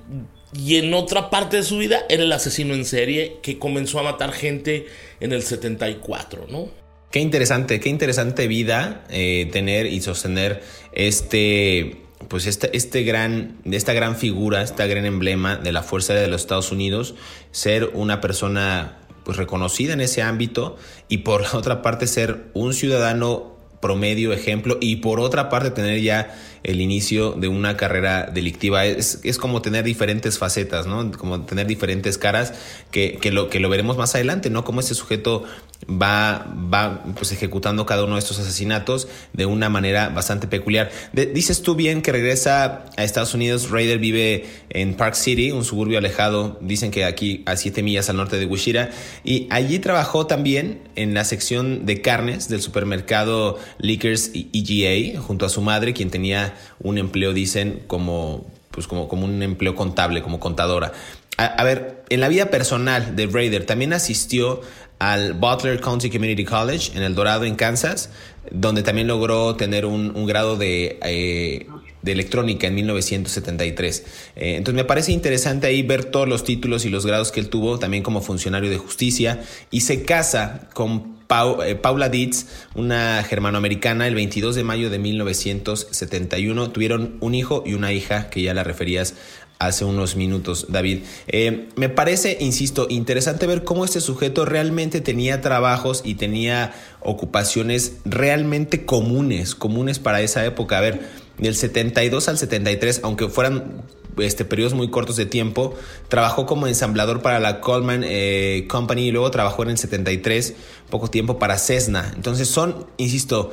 y 0.54 0.76
en 0.76 0.94
otra 0.94 1.28
parte 1.28 1.56
de 1.56 1.62
su 1.62 1.78
vida 1.78 2.04
era 2.08 2.22
el 2.22 2.32
asesino 2.32 2.74
en 2.74 2.84
serie 2.84 3.38
que 3.42 3.58
comenzó 3.58 3.98
a 3.98 4.02
matar 4.02 4.32
gente 4.32 4.86
en 5.20 5.32
el 5.32 5.42
74, 5.42 6.46
¿no? 6.48 6.68
Qué 7.10 7.20
interesante, 7.20 7.80
qué 7.80 7.88
interesante 7.88 8.48
vida 8.48 9.04
eh, 9.08 9.48
tener 9.52 9.86
y 9.86 10.00
sostener 10.00 10.62
este, 10.92 12.02
pues 12.28 12.46
este, 12.46 12.76
este 12.76 13.04
gran, 13.04 13.56
esta 13.64 13.92
gran 13.92 14.16
figura, 14.16 14.62
esta 14.62 14.86
gran 14.86 15.06
emblema 15.06 15.56
de 15.56 15.72
la 15.72 15.82
Fuerza 15.82 16.12
Aérea 16.12 16.26
de 16.26 16.30
los 16.30 16.42
Estados 16.42 16.72
Unidos, 16.72 17.14
ser 17.52 17.90
una 17.94 18.20
persona 18.20 18.98
pues 19.24 19.38
reconocida 19.38 19.92
en 19.92 20.00
ese 20.00 20.22
ámbito 20.22 20.76
y 21.08 21.18
por 21.18 21.42
otra 21.54 21.82
parte 21.82 22.06
ser 22.06 22.46
un 22.54 22.74
ciudadano 22.74 23.56
promedio, 23.80 24.32
ejemplo, 24.32 24.78
y 24.80 24.96
por 24.96 25.20
otra 25.20 25.48
parte 25.48 25.70
tener 25.70 26.00
ya 26.00 26.34
el 26.64 26.80
inicio 26.80 27.32
de 27.32 27.48
una 27.48 27.76
carrera 27.76 28.26
delictiva. 28.26 28.84
Es, 28.84 29.20
es 29.22 29.38
como 29.38 29.62
tener 29.62 29.84
diferentes 29.84 30.38
facetas, 30.38 30.86
¿no? 30.86 31.12
Como 31.12 31.42
tener 31.42 31.66
diferentes 31.66 32.18
caras 32.18 32.54
que, 32.90 33.18
que, 33.20 33.30
lo, 33.30 33.48
que 33.48 33.60
lo 33.60 33.68
veremos 33.68 33.96
más 33.96 34.14
adelante, 34.14 34.50
¿no? 34.50 34.64
Como 34.64 34.80
este 34.80 34.94
sujeto 34.94 35.44
va, 35.88 36.46
va 36.72 37.04
pues, 37.14 37.32
ejecutando 37.32 37.86
cada 37.86 38.04
uno 38.04 38.14
de 38.14 38.20
estos 38.20 38.38
asesinatos 38.38 39.08
de 39.32 39.46
una 39.46 39.68
manera 39.68 40.08
bastante 40.08 40.46
peculiar. 40.46 40.90
dices 41.12 41.62
tú 41.62 41.74
bien 41.74 42.02
que 42.02 42.12
regresa 42.12 42.84
a 42.96 43.04
Estados 43.04 43.34
Unidos. 43.34 43.70
Raider 43.70 43.98
vive 43.98 44.46
en 44.70 44.94
Park 44.94 45.14
City, 45.14 45.52
un 45.52 45.64
suburbio 45.64 45.98
alejado, 45.98 46.58
dicen 46.60 46.90
que 46.90 47.04
aquí 47.04 47.42
a 47.46 47.56
7 47.56 47.82
millas 47.82 48.10
al 48.10 48.16
norte 48.16 48.38
de 48.38 48.46
Wichita, 48.46 48.90
y 49.24 49.46
allí 49.50 49.78
trabajó 49.78 50.26
también 50.26 50.80
en 50.96 51.14
la 51.14 51.24
sección 51.24 51.86
de 51.86 52.00
carnes 52.00 52.48
del 52.48 52.62
supermercado 52.62 53.58
Liquors 53.78 54.30
EGA 54.34 55.20
junto 55.20 55.46
a 55.46 55.48
su 55.48 55.60
madre, 55.60 55.92
quien 55.92 56.10
tenía 56.10 56.54
un 56.80 56.98
empleo, 56.98 57.32
dicen, 57.32 57.82
como, 57.86 58.46
pues 58.70 58.86
como, 58.86 59.08
como 59.08 59.24
un 59.24 59.42
empleo 59.42 59.74
contable, 59.74 60.22
como 60.22 60.40
contadora. 60.40 60.92
A, 61.38 61.64
ver, 61.64 62.02
en 62.08 62.20
la 62.20 62.28
vida 62.28 62.46
personal 62.46 63.14
de 63.14 63.26
Raider 63.26 63.66
también 63.66 63.92
asistió 63.92 64.62
al 64.98 65.34
Butler 65.34 65.80
County 65.80 66.10
Community 66.10 66.44
College 66.44 66.92
en 66.96 67.02
El 67.02 67.14
Dorado, 67.14 67.44
en 67.44 67.54
Kansas, 67.54 68.10
donde 68.50 68.82
también 68.82 69.06
logró 69.06 69.56
tener 69.56 69.84
un, 69.86 70.26
grado 70.26 70.56
de, 70.56 70.98
eh, 71.02 71.66
de, 72.02 72.12
electrónica 72.12 72.66
en 72.66 72.74
1973. 72.76 74.04
Eh, 74.36 74.56
entonces 74.56 74.74
me 74.74 74.84
parece 74.84 75.12
interesante 75.12 75.66
ahí 75.66 75.82
ver 75.82 76.04
todos 76.06 76.28
los 76.28 76.44
títulos 76.44 76.84
y 76.84 76.90
los 76.90 77.04
grados 77.04 77.32
que 77.32 77.40
él 77.40 77.48
tuvo, 77.48 77.78
también 77.78 78.02
como 78.02 78.22
funcionario 78.22 78.70
de 78.70 78.78
justicia, 78.78 79.42
y 79.70 79.80
se 79.80 80.04
casa 80.04 80.68
con 80.72 81.16
eh, 81.28 81.74
Paula 81.74 82.08
Dietz, 82.08 82.46
una 82.76 83.24
germanoamericana, 83.24 84.06
el 84.06 84.14
22 84.14 84.54
de 84.54 84.62
mayo 84.62 84.90
de 84.90 84.98
1971. 84.98 86.70
Tuvieron 86.70 87.16
un 87.20 87.34
hijo 87.34 87.64
y 87.66 87.74
una 87.74 87.92
hija 87.92 88.30
que 88.30 88.42
ya 88.42 88.54
la 88.54 88.62
referías 88.62 89.14
hace 89.58 89.84
unos 89.84 90.16
minutos, 90.16 90.66
David. 90.68 91.00
Eh, 91.28 91.68
me 91.76 91.88
parece, 91.88 92.36
insisto, 92.40 92.86
interesante 92.88 93.46
ver 93.46 93.64
cómo 93.64 93.84
este 93.84 94.00
sujeto 94.00 94.44
realmente 94.44 95.00
tenía 95.00 95.40
trabajos 95.40 96.02
y 96.04 96.14
tenía 96.14 96.74
ocupaciones 97.00 97.98
realmente 98.04 98.84
comunes, 98.84 99.54
comunes 99.54 99.98
para 99.98 100.20
esa 100.20 100.44
época. 100.44 100.78
A 100.78 100.80
ver, 100.80 101.00
del 101.38 101.54
72 101.54 102.28
al 102.28 102.38
73, 102.38 103.00
aunque 103.02 103.28
fueran 103.28 103.84
este, 104.18 104.44
periodos 104.44 104.74
muy 104.74 104.90
cortos 104.90 105.16
de 105.16 105.26
tiempo. 105.26 105.74
Trabajó 106.08 106.46
como 106.46 106.66
ensamblador 106.66 107.22
para 107.22 107.40
la 107.40 107.60
Coleman 107.60 108.02
eh, 108.04 108.66
Company 108.68 109.08
y 109.08 109.10
luego 109.10 109.30
trabajó 109.30 109.62
en 109.62 109.70
el 109.70 109.78
73, 109.78 110.54
poco 110.90 111.08
tiempo 111.08 111.38
para 111.38 111.58
Cessna. 111.58 112.12
Entonces 112.14 112.48
son, 112.48 112.86
insisto, 112.96 113.52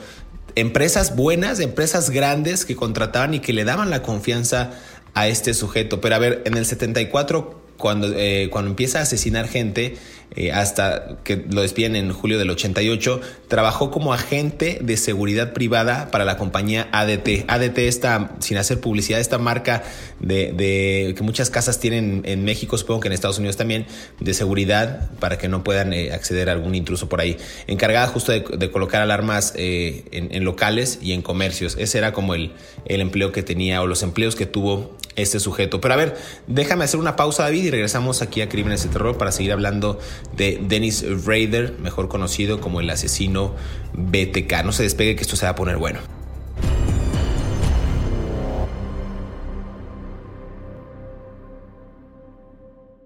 empresas 0.55 1.15
buenas, 1.15 1.59
empresas 1.59 2.09
grandes 2.09 2.65
que 2.65 2.75
contrataban 2.75 3.33
y 3.33 3.39
que 3.39 3.53
le 3.53 3.63
daban 3.63 3.89
la 3.89 4.03
confianza 4.03 4.71
a 5.13 5.27
este 5.27 5.53
sujeto. 5.53 6.01
Pero 6.01 6.15
a 6.15 6.19
ver, 6.19 6.41
en 6.45 6.57
el 6.57 6.65
74 6.65 7.63
cuando, 7.77 8.13
eh, 8.15 8.47
cuando 8.51 8.69
empieza 8.69 8.99
a 8.99 9.01
asesinar 9.01 9.47
gente, 9.47 9.97
eh, 10.35 10.51
hasta 10.51 11.17
que 11.23 11.43
lo 11.49 11.61
despiden 11.61 11.95
en 11.95 12.11
julio 12.11 12.39
del 12.39 12.49
88, 12.49 13.19
trabajó 13.47 13.91
como 13.91 14.13
agente 14.13 14.79
de 14.81 14.97
seguridad 14.97 15.53
privada 15.53 16.09
para 16.09 16.23
la 16.23 16.37
compañía 16.37 16.87
ADT. 16.91 17.45
ADT 17.47 17.79
está, 17.79 18.35
sin 18.39 18.57
hacer 18.57 18.79
publicidad, 18.79 19.19
esta 19.19 19.37
marca 19.37 19.83
de, 20.19 21.13
que 21.15 21.23
muchas 21.23 21.49
casas 21.49 21.79
tienen 21.79 22.21
en 22.25 22.45
México, 22.45 22.77
supongo 22.77 23.01
que 23.01 23.09
en 23.09 23.13
Estados 23.13 23.37
Unidos 23.37 23.57
también, 23.57 23.85
de 24.19 24.33
seguridad 24.33 25.11
para 25.19 25.37
que 25.37 25.47
no 25.47 25.63
puedan 25.63 25.93
eh, 25.93 26.13
acceder 26.13 26.49
a 26.49 26.53
algún 26.53 26.75
intruso 26.75 27.09
por 27.09 27.21
ahí. 27.21 27.37
Encargada 27.67 28.07
justo 28.07 28.31
de, 28.31 28.71
colocar 28.71 29.01
alarmas 29.01 29.53
en, 29.57 30.43
locales 30.43 30.99
y 31.01 31.11
en 31.11 31.21
comercios. 31.21 31.75
Ese 31.77 31.97
era 31.97 32.13
como 32.13 32.33
el, 32.33 32.53
el 32.85 33.01
empleo 33.01 33.31
que 33.31 33.43
tenía 33.43 33.81
o 33.81 33.87
los 33.87 34.01
empleos 34.03 34.35
que 34.35 34.45
tuvo 34.45 34.97
este 35.15 35.39
sujeto. 35.39 35.81
Pero 35.81 35.93
a 35.93 35.97
ver, 35.97 36.17
déjame 36.47 36.83
hacer 36.83 36.99
una 36.99 37.15
pausa, 37.15 37.43
David, 37.43 37.65
y 37.65 37.71
regresamos 37.71 38.21
aquí 38.21 38.41
a 38.41 38.49
Crímenes 38.49 38.83
de 38.83 38.89
Terror 38.89 39.17
para 39.17 39.31
seguir 39.31 39.51
hablando 39.51 39.99
de 40.35 40.59
Dennis 40.61 41.05
Rader, 41.25 41.77
mejor 41.79 42.07
conocido 42.07 42.61
como 42.61 42.79
el 42.79 42.89
asesino 42.89 43.55
BTK. 43.93 44.63
No 44.63 44.71
se 44.71 44.83
despegue 44.83 45.15
que 45.15 45.21
esto 45.21 45.35
se 45.35 45.45
va 45.45 45.51
a 45.51 45.55
poner 45.55 45.77
bueno. 45.77 45.99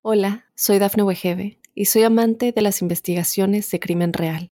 Hola, 0.09 0.45
soy 0.55 0.79
Dafne 0.79 1.03
Wegebe 1.03 1.59
y 1.75 1.85
soy 1.85 2.03
amante 2.03 2.53
de 2.53 2.61
las 2.61 2.81
investigaciones 2.81 3.69
de 3.69 3.79
crimen 3.79 4.13
real. 4.13 4.51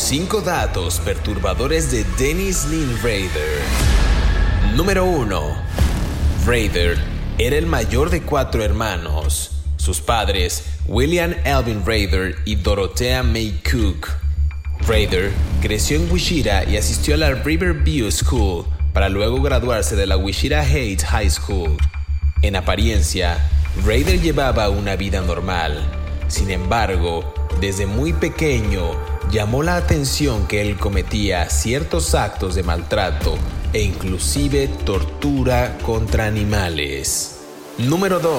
cinco 0.00 0.40
datos 0.40 0.98
perturbadores 1.00 1.90
de 1.90 2.04
Dennis 2.18 2.66
Lynn 2.70 2.98
Raider. 3.02 3.60
Número 4.74 5.04
1 5.04 5.56
Raider 6.46 6.96
era 7.38 7.56
el 7.56 7.66
mayor 7.66 8.08
de 8.08 8.22
cuatro 8.22 8.64
hermanos. 8.64 9.50
Sus 9.76 10.00
padres, 10.00 10.64
William 10.86 11.34
Alvin 11.44 11.84
Raider 11.84 12.36
y 12.46 12.56
Dorothea 12.56 13.22
May 13.22 13.60
Cook. 13.62 14.08
Raider 14.88 15.32
creció 15.60 15.98
en 15.98 16.10
Wichita 16.10 16.64
y 16.64 16.78
asistió 16.78 17.14
a 17.14 17.18
la 17.18 17.34
Riverview 17.34 18.10
School 18.10 18.64
para 18.94 19.10
luego 19.10 19.42
graduarse 19.42 19.96
de 19.96 20.06
la 20.06 20.16
Wichita 20.16 20.64
Heights 20.64 21.04
High 21.04 21.30
School. 21.30 21.76
En 22.40 22.56
apariencia, 22.56 23.38
Raider 23.84 24.18
llevaba 24.18 24.70
una 24.70 24.96
vida 24.96 25.20
normal. 25.20 25.78
Sin 26.28 26.50
embargo, 26.50 27.34
desde 27.60 27.86
muy 27.86 28.12
pequeño 28.14 28.92
llamó 29.30 29.62
la 29.62 29.76
atención 29.76 30.46
que 30.46 30.62
él 30.62 30.78
cometía 30.78 31.48
ciertos 31.50 32.14
actos 32.14 32.54
de 32.54 32.62
maltrato 32.62 33.36
e 33.72 33.82
inclusive 33.82 34.68
tortura 34.84 35.76
contra 35.82 36.26
animales. 36.26 37.40
Número 37.78 38.18
2. 38.18 38.32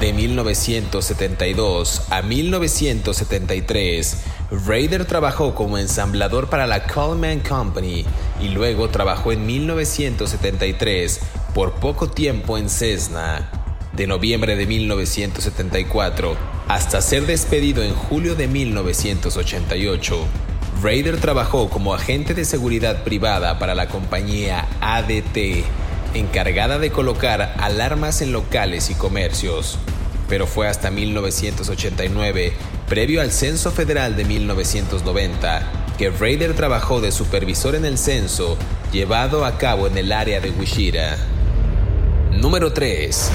De 0.00 0.12
1972 0.12 2.02
a 2.10 2.22
1973, 2.22 4.16
Raider 4.66 5.04
trabajó 5.04 5.54
como 5.54 5.78
ensamblador 5.78 6.48
para 6.48 6.66
la 6.66 6.86
Coleman 6.86 7.40
Company 7.40 8.04
y 8.40 8.48
luego 8.48 8.88
trabajó 8.88 9.30
en 9.30 9.46
1973 9.46 11.20
por 11.54 11.74
poco 11.74 12.08
tiempo 12.08 12.58
en 12.58 12.68
Cessna. 12.70 13.59
De 14.00 14.06
noviembre 14.06 14.56
de 14.56 14.66
1974 14.66 16.34
hasta 16.68 17.02
ser 17.02 17.26
despedido 17.26 17.82
en 17.82 17.92
julio 17.92 18.34
de 18.34 18.48
1988, 18.48 20.26
Raider 20.82 21.18
trabajó 21.18 21.68
como 21.68 21.92
agente 21.92 22.32
de 22.32 22.46
seguridad 22.46 23.04
privada 23.04 23.58
para 23.58 23.74
la 23.74 23.88
compañía 23.88 24.66
ADT, 24.80 25.66
encargada 26.14 26.78
de 26.78 26.90
colocar 26.90 27.54
alarmas 27.58 28.22
en 28.22 28.32
locales 28.32 28.88
y 28.88 28.94
comercios. 28.94 29.78
Pero 30.30 30.46
fue 30.46 30.66
hasta 30.66 30.90
1989, 30.90 32.54
previo 32.88 33.20
al 33.20 33.32
Censo 33.32 33.70
Federal 33.70 34.16
de 34.16 34.24
1990, 34.24 35.72
que 35.98 36.08
Raider 36.08 36.54
trabajó 36.54 37.02
de 37.02 37.12
supervisor 37.12 37.74
en 37.74 37.84
el 37.84 37.98
censo 37.98 38.56
llevado 38.92 39.44
a 39.44 39.58
cabo 39.58 39.88
en 39.88 39.98
el 39.98 40.10
área 40.10 40.40
de 40.40 40.48
Wichita. 40.52 41.18
Número 42.32 42.72
3. 42.72 43.30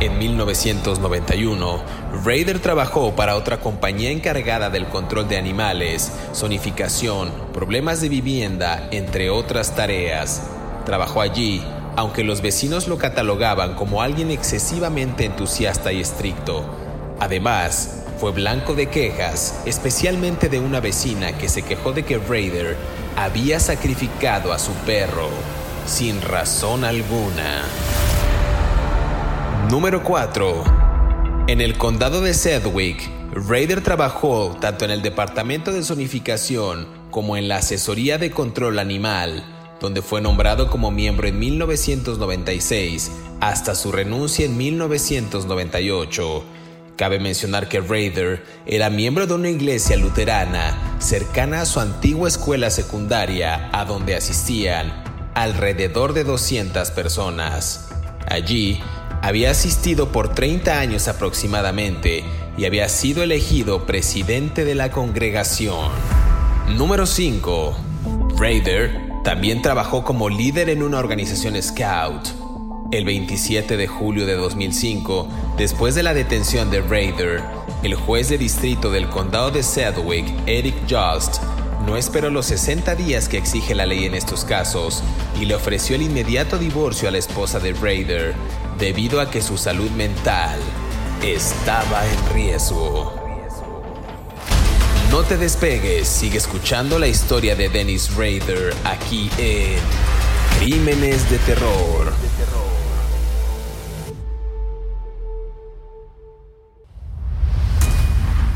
En 0.00 0.18
1991, 0.18 1.82
Raider 2.24 2.58
trabajó 2.58 3.14
para 3.14 3.36
otra 3.36 3.60
compañía 3.60 4.10
encargada 4.10 4.68
del 4.68 4.86
control 4.86 5.28
de 5.28 5.38
animales, 5.38 6.12
zonificación, 6.34 7.30
problemas 7.52 8.00
de 8.00 8.08
vivienda, 8.08 8.88
entre 8.90 9.30
otras 9.30 9.76
tareas. 9.76 10.42
Trabajó 10.84 11.20
allí, 11.20 11.62
aunque 11.96 12.24
los 12.24 12.42
vecinos 12.42 12.88
lo 12.88 12.98
catalogaban 12.98 13.74
como 13.74 14.02
alguien 14.02 14.30
excesivamente 14.30 15.24
entusiasta 15.24 15.92
y 15.92 16.00
estricto. 16.00 16.64
Además, 17.20 18.02
fue 18.18 18.32
blanco 18.32 18.74
de 18.74 18.88
quejas, 18.88 19.60
especialmente 19.64 20.48
de 20.48 20.58
una 20.58 20.80
vecina 20.80 21.38
que 21.38 21.48
se 21.48 21.62
quejó 21.62 21.92
de 21.92 22.04
que 22.04 22.18
Raider 22.18 22.76
había 23.16 23.60
sacrificado 23.60 24.52
a 24.52 24.58
su 24.58 24.72
perro, 24.86 25.28
sin 25.86 26.20
razón 26.20 26.84
alguna. 26.84 27.62
Número 29.70 30.04
4. 30.04 30.64
En 31.48 31.60
el 31.60 31.78
condado 31.78 32.20
de 32.20 32.34
Sedgwick, 32.34 33.10
Raider 33.32 33.82
trabajó 33.82 34.56
tanto 34.60 34.84
en 34.84 34.90
el 34.90 35.00
departamento 35.00 35.72
de 35.72 35.82
zonificación 35.82 36.86
como 37.10 37.36
en 37.36 37.48
la 37.48 37.56
Asesoría 37.56 38.18
de 38.18 38.30
Control 38.30 38.78
Animal, 38.78 39.42
donde 39.80 40.02
fue 40.02 40.20
nombrado 40.20 40.70
como 40.70 40.90
miembro 40.90 41.26
en 41.26 41.38
1996 41.38 43.10
hasta 43.40 43.74
su 43.74 43.90
renuncia 43.90 44.44
en 44.44 44.56
1998. 44.56 46.44
Cabe 46.96 47.18
mencionar 47.18 47.68
que 47.68 47.80
Raider 47.80 48.44
era 48.66 48.90
miembro 48.90 49.26
de 49.26 49.34
una 49.34 49.48
iglesia 49.48 49.96
luterana 49.96 50.96
cercana 50.98 51.62
a 51.62 51.66
su 51.66 51.80
antigua 51.80 52.28
escuela 52.28 52.70
secundaria 52.70 53.70
a 53.72 53.86
donde 53.86 54.14
asistían 54.14 54.92
alrededor 55.34 56.12
de 56.12 56.24
200 56.24 56.90
personas. 56.90 57.88
Allí 58.26 58.80
había 59.24 59.52
asistido 59.52 60.12
por 60.12 60.34
30 60.34 60.78
años 60.78 61.08
aproximadamente 61.08 62.24
y 62.58 62.66
había 62.66 62.90
sido 62.90 63.22
elegido 63.22 63.86
presidente 63.86 64.66
de 64.66 64.74
la 64.74 64.90
congregación. 64.90 65.88
Número 66.76 67.06
5. 67.06 67.74
Raider 68.36 69.00
también 69.24 69.62
trabajó 69.62 70.04
como 70.04 70.28
líder 70.28 70.68
en 70.68 70.82
una 70.82 70.98
organización 70.98 71.60
scout 71.62 72.28
el 72.92 73.06
27 73.06 73.78
de 73.78 73.86
julio 73.86 74.26
de 74.26 74.34
2005, 74.34 75.28
después 75.56 75.94
de 75.94 76.02
la 76.02 76.12
detención 76.12 76.70
de 76.70 76.82
Raider, 76.82 77.42
el 77.82 77.94
juez 77.94 78.28
de 78.28 78.36
distrito 78.36 78.90
del 78.90 79.08
condado 79.08 79.50
de 79.50 79.62
Sedgwick, 79.62 80.26
Eric 80.46 80.74
Just, 80.82 81.42
no 81.86 81.96
esperó 81.96 82.30
los 82.30 82.46
60 82.46 82.94
días 82.94 83.28
que 83.28 83.38
exige 83.38 83.74
la 83.74 83.86
ley 83.86 84.04
en 84.04 84.14
estos 84.14 84.44
casos 84.44 85.02
y 85.40 85.46
le 85.46 85.54
ofreció 85.54 85.96
el 85.96 86.02
inmediato 86.02 86.58
divorcio 86.58 87.08
a 87.08 87.10
la 87.10 87.18
esposa 87.18 87.58
de 87.58 87.72
Raider 87.72 88.34
debido 88.78 89.20
a 89.20 89.30
que 89.30 89.42
su 89.42 89.56
salud 89.56 89.90
mental 89.90 90.58
estaba 91.22 92.04
en 92.06 92.34
riesgo. 92.34 93.14
No 95.10 95.22
te 95.22 95.36
despegues, 95.36 96.08
sigue 96.08 96.38
escuchando 96.38 96.98
la 96.98 97.06
historia 97.06 97.54
de 97.54 97.68
Dennis 97.68 98.14
Raider 98.16 98.74
aquí 98.84 99.30
en 99.38 99.78
Crímenes 100.58 101.30
de 101.30 101.38
Terror. 101.38 102.12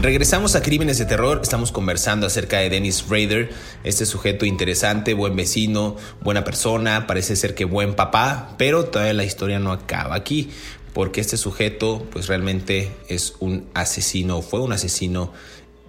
Regresamos 0.00 0.54
a 0.54 0.62
Crímenes 0.62 0.98
de 0.98 1.06
Terror, 1.06 1.40
estamos 1.42 1.72
conversando 1.72 2.28
acerca 2.28 2.58
de 2.58 2.70
Dennis 2.70 3.06
Rader, 3.08 3.50
este 3.82 4.06
sujeto 4.06 4.46
interesante, 4.46 5.12
buen 5.12 5.34
vecino, 5.34 5.96
buena 6.20 6.44
persona, 6.44 7.08
parece 7.08 7.34
ser 7.34 7.56
que 7.56 7.64
buen 7.64 7.94
papá, 7.94 8.54
pero 8.58 8.84
todavía 8.84 9.12
la 9.12 9.24
historia 9.24 9.58
no 9.58 9.72
acaba 9.72 10.14
aquí, 10.14 10.50
porque 10.94 11.20
este 11.20 11.36
sujeto 11.36 12.06
pues 12.12 12.28
realmente 12.28 12.92
es 13.08 13.34
un 13.40 13.66
asesino, 13.74 14.40
fue 14.40 14.60
un 14.60 14.72
asesino 14.72 15.32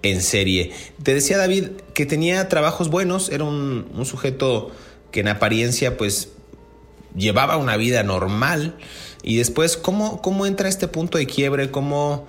en 0.02 0.22
serie. 0.22 0.72
Te 1.04 1.14
decía 1.14 1.38
David 1.38 1.68
que 1.94 2.04
tenía 2.04 2.48
trabajos 2.48 2.88
buenos, 2.88 3.28
era 3.28 3.44
un, 3.44 3.92
un 3.94 4.06
sujeto 4.06 4.72
que 5.12 5.20
en 5.20 5.28
apariencia 5.28 5.96
pues 5.96 6.30
llevaba 7.14 7.56
una 7.56 7.76
vida 7.76 8.02
normal 8.02 8.74
y 9.22 9.36
después 9.36 9.76
cómo, 9.76 10.22
cómo 10.22 10.46
entra 10.46 10.68
este 10.68 10.88
punto 10.88 11.18
de 11.18 11.26
quiebre, 11.26 11.70
cómo 11.70 12.26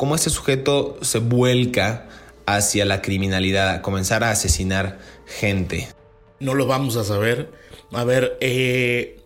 cómo 0.00 0.14
este 0.14 0.30
sujeto 0.30 0.96
se 1.02 1.18
vuelca 1.18 2.08
hacia 2.46 2.86
la 2.86 3.02
criminalidad, 3.02 3.68
a 3.68 3.82
comenzar 3.82 4.24
a 4.24 4.30
asesinar 4.30 4.98
gente. 5.26 5.90
No 6.38 6.54
lo 6.54 6.66
vamos 6.66 6.96
a 6.96 7.04
saber. 7.04 7.50
A 7.92 8.02
ver, 8.04 8.38
eh, 8.40 9.20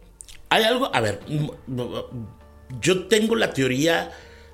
hay 0.48 0.64
algo, 0.64 0.92
a 0.92 1.00
ver, 1.00 1.20
yo 2.80 3.06
tengo 3.06 3.36
la 3.36 3.52
teoría 3.52 4.10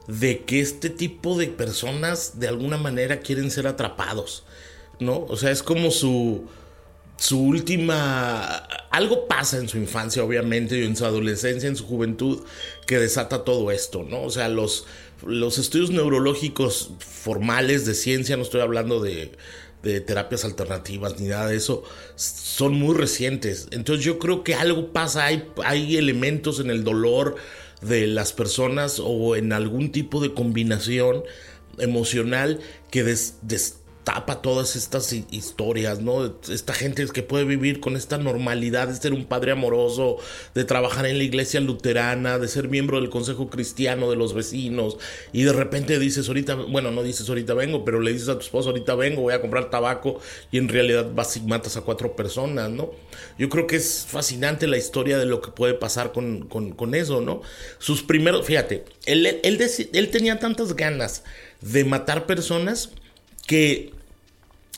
de 0.09 0.45
que 0.45 0.61
este 0.61 0.91
tipo 0.91 1.39
de 1.39 1.47
personas 1.47 2.39
de 2.39 2.49
alguna 2.49 2.77
manera 2.77 3.21
quieren 3.21 3.51
ser 3.51 3.67
atrapados, 3.67 4.45
¿no? 4.99 5.25
O 5.27 5.39
sea, 5.39 5.51
es 5.51 5.63
como 5.63 5.91
su, 5.91 6.45
su 7.17 7.41
última... 7.41 8.57
Algo 8.91 9.27
pasa 9.27 9.57
en 9.57 9.71
su 9.71 9.79
infancia, 9.79 10.23
obviamente, 10.23 10.79
y 10.79 10.85
en 10.85 10.97
su 10.97 11.07
adolescencia, 11.07 11.67
en 11.67 11.77
su 11.77 11.87
juventud, 11.87 12.43
que 12.87 12.99
desata 12.99 13.43
todo 13.43 13.71
esto, 13.71 14.03
¿no? 14.03 14.21
O 14.21 14.31
sea, 14.31 14.51
los, 14.51 14.85
los 15.27 15.59
estudios 15.59 15.91
neurológicos 15.91 16.93
formales 16.99 17.87
de 17.87 17.95
ciencia, 17.95 18.37
no 18.37 18.43
estoy 18.43 18.61
hablando 18.61 19.01
de, 19.01 19.33
terapias 19.83 20.45
alternativas 20.45 21.19
ni 21.19 21.29
nada 21.29 21.49
de 21.49 21.57
eso, 21.57 21.83
son 22.17 22.75
muy 22.75 22.95
recientes. 22.95 23.69
Entonces 23.71 24.05
yo 24.05 24.19
creo 24.19 24.45
que 24.45 24.55
algo 24.55 24.93
pasa, 24.93 25.25
hay, 25.27 25.49
hay 25.65 25.97
elementos 25.97 26.61
en 26.61 26.71
el 26.71 26.85
dolor 26.85 27.37
de 27.81 28.07
las 28.07 28.33
personas 28.33 29.01
o 29.03 29.37
en 29.37 29.53
algún 29.53 29.91
tipo 29.91 30.21
de 30.21 30.35
combinación 30.35 31.23
emocional 31.79 32.61
que 32.91 33.05
des, 33.05 33.37
tapa 34.05 34.41
todas 34.41 34.77
estas 34.77 35.13
historias, 35.13 36.01
¿no? 36.01 36.35
Esta 36.49 36.73
gente 36.73 37.07
que 37.13 37.23
puede 37.23 37.45
vivir 37.45 37.81
con 37.81 37.97
esta 37.97 38.17
normalidad 38.19 38.89
de 38.89 38.97
ser 38.97 39.13
un 39.13 39.27
padre 39.27 39.53
amoroso, 39.53 40.17
de 40.55 40.65
trabajar 40.65 41.07
en 41.07 41.19
la 41.19 41.25
iglesia 41.25 41.61
luterana, 41.61 42.39
de 42.39 42.49
ser 42.49 42.69
miembro 42.69 43.01
del 43.01 43.11
consejo 43.11 43.51
cristiano 43.51 44.11
de 44.11 44.17
los 44.17 44.33
vecinos, 44.33 44.97
y 45.33 45.43
de 45.43 45.53
repente 45.53 45.99
dices 45.99 46.29
ahorita, 46.29 46.55
bueno, 46.55 46.91
no 46.91 47.03
dices 47.03 47.29
ahorita 47.29 47.55
vengo, 47.55 47.85
pero 47.85 48.01
le 48.01 48.13
dices 48.13 48.29
a 48.29 48.35
tu 48.35 48.41
esposo 48.41 48.71
ahorita 48.71 48.95
vengo, 48.95 49.23
voy 49.23 49.35
a 49.35 49.41
comprar 49.41 49.71
tabaco, 49.71 50.19
y 50.51 50.59
en 50.59 50.69
realidad 50.69 51.11
vas 51.15 51.37
y 51.37 51.41
matas 51.43 51.77
a 51.77 51.83
cuatro 51.83 52.17
personas, 52.17 52.71
¿no? 52.71 52.93
Yo 53.39 53.49
creo 53.49 53.67
que 53.67 53.77
es 53.77 54.07
fascinante 54.09 54.67
la 54.67 54.79
historia 54.79 55.19
de 55.19 55.27
lo 55.27 55.41
que 55.43 55.51
puede 55.51 55.75
pasar 55.75 56.13
con, 56.13 56.95
eso, 56.95 57.21
¿no? 57.21 57.43
Sus 57.79 58.03
primeros, 58.03 58.47
fíjate, 58.47 58.85
él, 59.05 59.41
él 59.43 60.09
tenía 60.11 60.39
tantas 60.39 60.75
ganas 60.75 61.23
de 61.61 61.85
matar 61.85 62.27
personas 62.27 62.91
que 63.47 63.93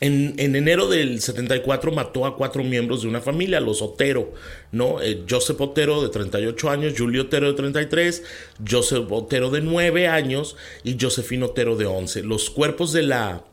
en, 0.02 0.34
enero 0.56 0.88
del 0.88 1.20
74 1.20 1.92
mató 1.92 2.26
a 2.26 2.36
cuatro 2.36 2.64
miembros 2.64 3.02
de 3.02 3.08
una 3.08 3.20
familia, 3.20 3.60
los 3.60 3.82
Otero, 3.82 4.32
¿no? 4.72 5.00
Eh, 5.00 5.22
Joseph 5.30 5.60
Otero 5.60 6.02
de 6.02 6.08
38 6.08 6.70
años, 6.70 6.94
Julio 6.98 7.22
Otero 7.22 7.46
de 7.46 7.54
33, 7.54 8.24
Joseph 8.68 9.06
Otero 9.10 9.50
de 9.50 9.60
9 9.60 10.08
años 10.08 10.56
y 10.82 10.96
Josefino 11.00 11.46
Otero 11.46 11.76
de 11.76 11.86
11. 11.86 12.24
Los 12.24 12.50
cuerpos 12.50 12.92
de 12.92 13.02
la, 13.02 13.44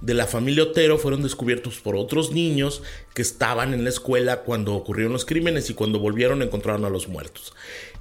de 0.00 0.14
la 0.14 0.28
familia 0.28 0.62
Otero 0.62 0.98
fueron 0.98 1.24
descubiertos 1.24 1.80
por 1.80 1.96
otros 1.96 2.30
niños 2.30 2.80
que 3.12 3.22
estaban 3.22 3.74
en 3.74 3.82
la 3.82 3.90
escuela 3.90 4.42
cuando 4.42 4.74
ocurrieron 4.74 5.12
los 5.12 5.24
crímenes 5.24 5.68
y 5.68 5.74
cuando 5.74 5.98
volvieron 5.98 6.42
encontraron 6.42 6.84
a 6.84 6.90
los 6.90 7.08
muertos. 7.08 7.54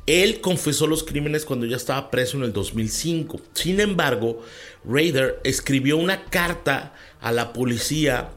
Él 0.07 0.39
confesó 0.39 0.87
los 0.87 1.03
crímenes 1.03 1.43
cuando 1.43 1.65
ya 1.65 1.75
estaba 1.75 2.09
preso 2.09 2.37
en 2.37 2.43
el 2.43 2.53
2005. 2.53 3.41
Sin 3.53 3.81
embargo, 3.81 4.41
Raider 4.85 5.39
escribió 5.43 5.97
una 5.97 6.25
carta 6.25 6.93
a 7.19 7.33
la 7.33 7.51
policía 7.51 8.31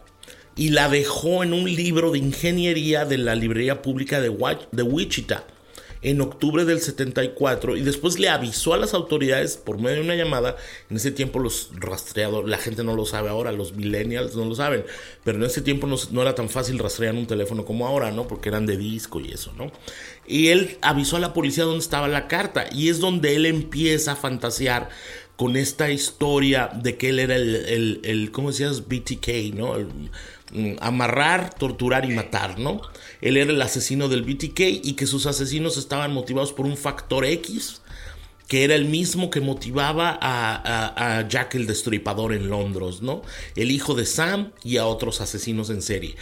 y 0.56 0.70
la 0.70 0.88
dejó 0.88 1.44
en 1.44 1.52
un 1.52 1.72
libro 1.72 2.11
de 2.11 2.18
ingeniería 2.18 3.04
de 3.04 3.18
la 3.18 3.37
librería 3.37 3.83
pública 3.83 4.20
de, 4.20 4.28
Wichita 4.28 5.46
en 6.02 6.20
octubre 6.20 6.64
del 6.64 6.80
74 6.80 7.76
y 7.76 7.82
después 7.82 8.18
le 8.18 8.28
avisó 8.28 8.72
a 8.72 8.78
las 8.78 8.94
autoridades 8.94 9.56
por 9.56 9.78
medio 9.78 9.96
de 9.96 10.02
una 10.02 10.14
llamada. 10.14 10.56
En 10.88 10.96
ese 10.96 11.10
tiempo 11.10 11.38
los 11.38 11.70
rastreadores, 11.74 12.48
la 12.48 12.58
gente 12.58 12.82
no 12.84 12.94
lo 12.94 13.04
sabe 13.04 13.28
ahora, 13.28 13.52
los 13.52 13.74
millennials 13.74 14.34
no 14.34 14.44
lo 14.44 14.54
saben, 14.54 14.84
pero 15.24 15.38
en 15.38 15.44
ese 15.44 15.60
tiempo 15.60 15.86
no, 15.86 16.22
era 16.22 16.34
tan 16.34 16.48
fácil 16.48 16.78
rastrear 16.78 17.14
un 17.14 17.26
teléfono 17.26 17.64
como 17.64 17.86
ahora, 17.86 18.10
¿no? 18.10 18.26
Porque 18.26 18.48
eran 18.48 18.66
de 18.66 18.76
disco 18.76 19.20
y 19.20 19.30
eso, 19.32 19.52
¿no? 19.56 19.70
Y 20.26 20.48
él 20.48 20.78
avisó 20.80 21.16
a 21.16 21.20
la 21.20 21.34
policía 21.34 21.64
dónde 21.64 21.80
estaba 21.80 22.08
la 22.08 22.28
carta 22.28 22.66
y 22.72 22.88
es 22.88 23.00
donde 23.00 23.36
él 23.36 23.46
empieza 23.46 24.12
a 24.12 24.16
fantasear 24.16 24.88
con 25.36 25.56
esta 25.56 25.90
historia 25.90 26.70
de 26.74 26.98
que 26.98 27.08
él 27.08 27.18
era 27.18 27.34
el, 27.34 28.00
el, 28.04 28.30
¿cómo 28.30 28.50
decías? 28.50 28.86
BTK, 28.88 29.54
¿no? 29.54 29.72
Mm, 29.72 30.10
amarrar, 30.80 31.54
torturar 31.54 32.04
y 32.04 32.14
matar, 32.14 32.58
¿no? 32.58 32.80
Él 33.20 33.36
era 33.36 33.50
el 33.50 33.62
asesino 33.62 34.08
del 34.08 34.22
BTK 34.22 34.60
y 34.60 34.94
que 34.94 35.06
sus 35.06 35.26
asesinos 35.26 35.76
estaban 35.76 36.12
motivados 36.12 36.52
por 36.52 36.66
un 36.66 36.76
factor 36.76 37.24
X, 37.24 37.82
que 38.48 38.64
era 38.64 38.74
el 38.74 38.86
mismo 38.86 39.30
que 39.30 39.40
motivaba 39.40 40.18
a, 40.20 41.24
Jack 41.28 41.54
el 41.54 41.66
Destripador 41.66 42.32
en 42.32 42.48
Londres, 42.48 43.00
¿no? 43.00 43.22
El 43.54 43.70
hijo 43.70 43.94
de 43.94 44.06
Sam 44.06 44.52
y 44.64 44.78
a 44.78 44.86
otros 44.86 45.20
asesinos 45.20 45.70
en 45.70 45.82
serie. 45.82 46.16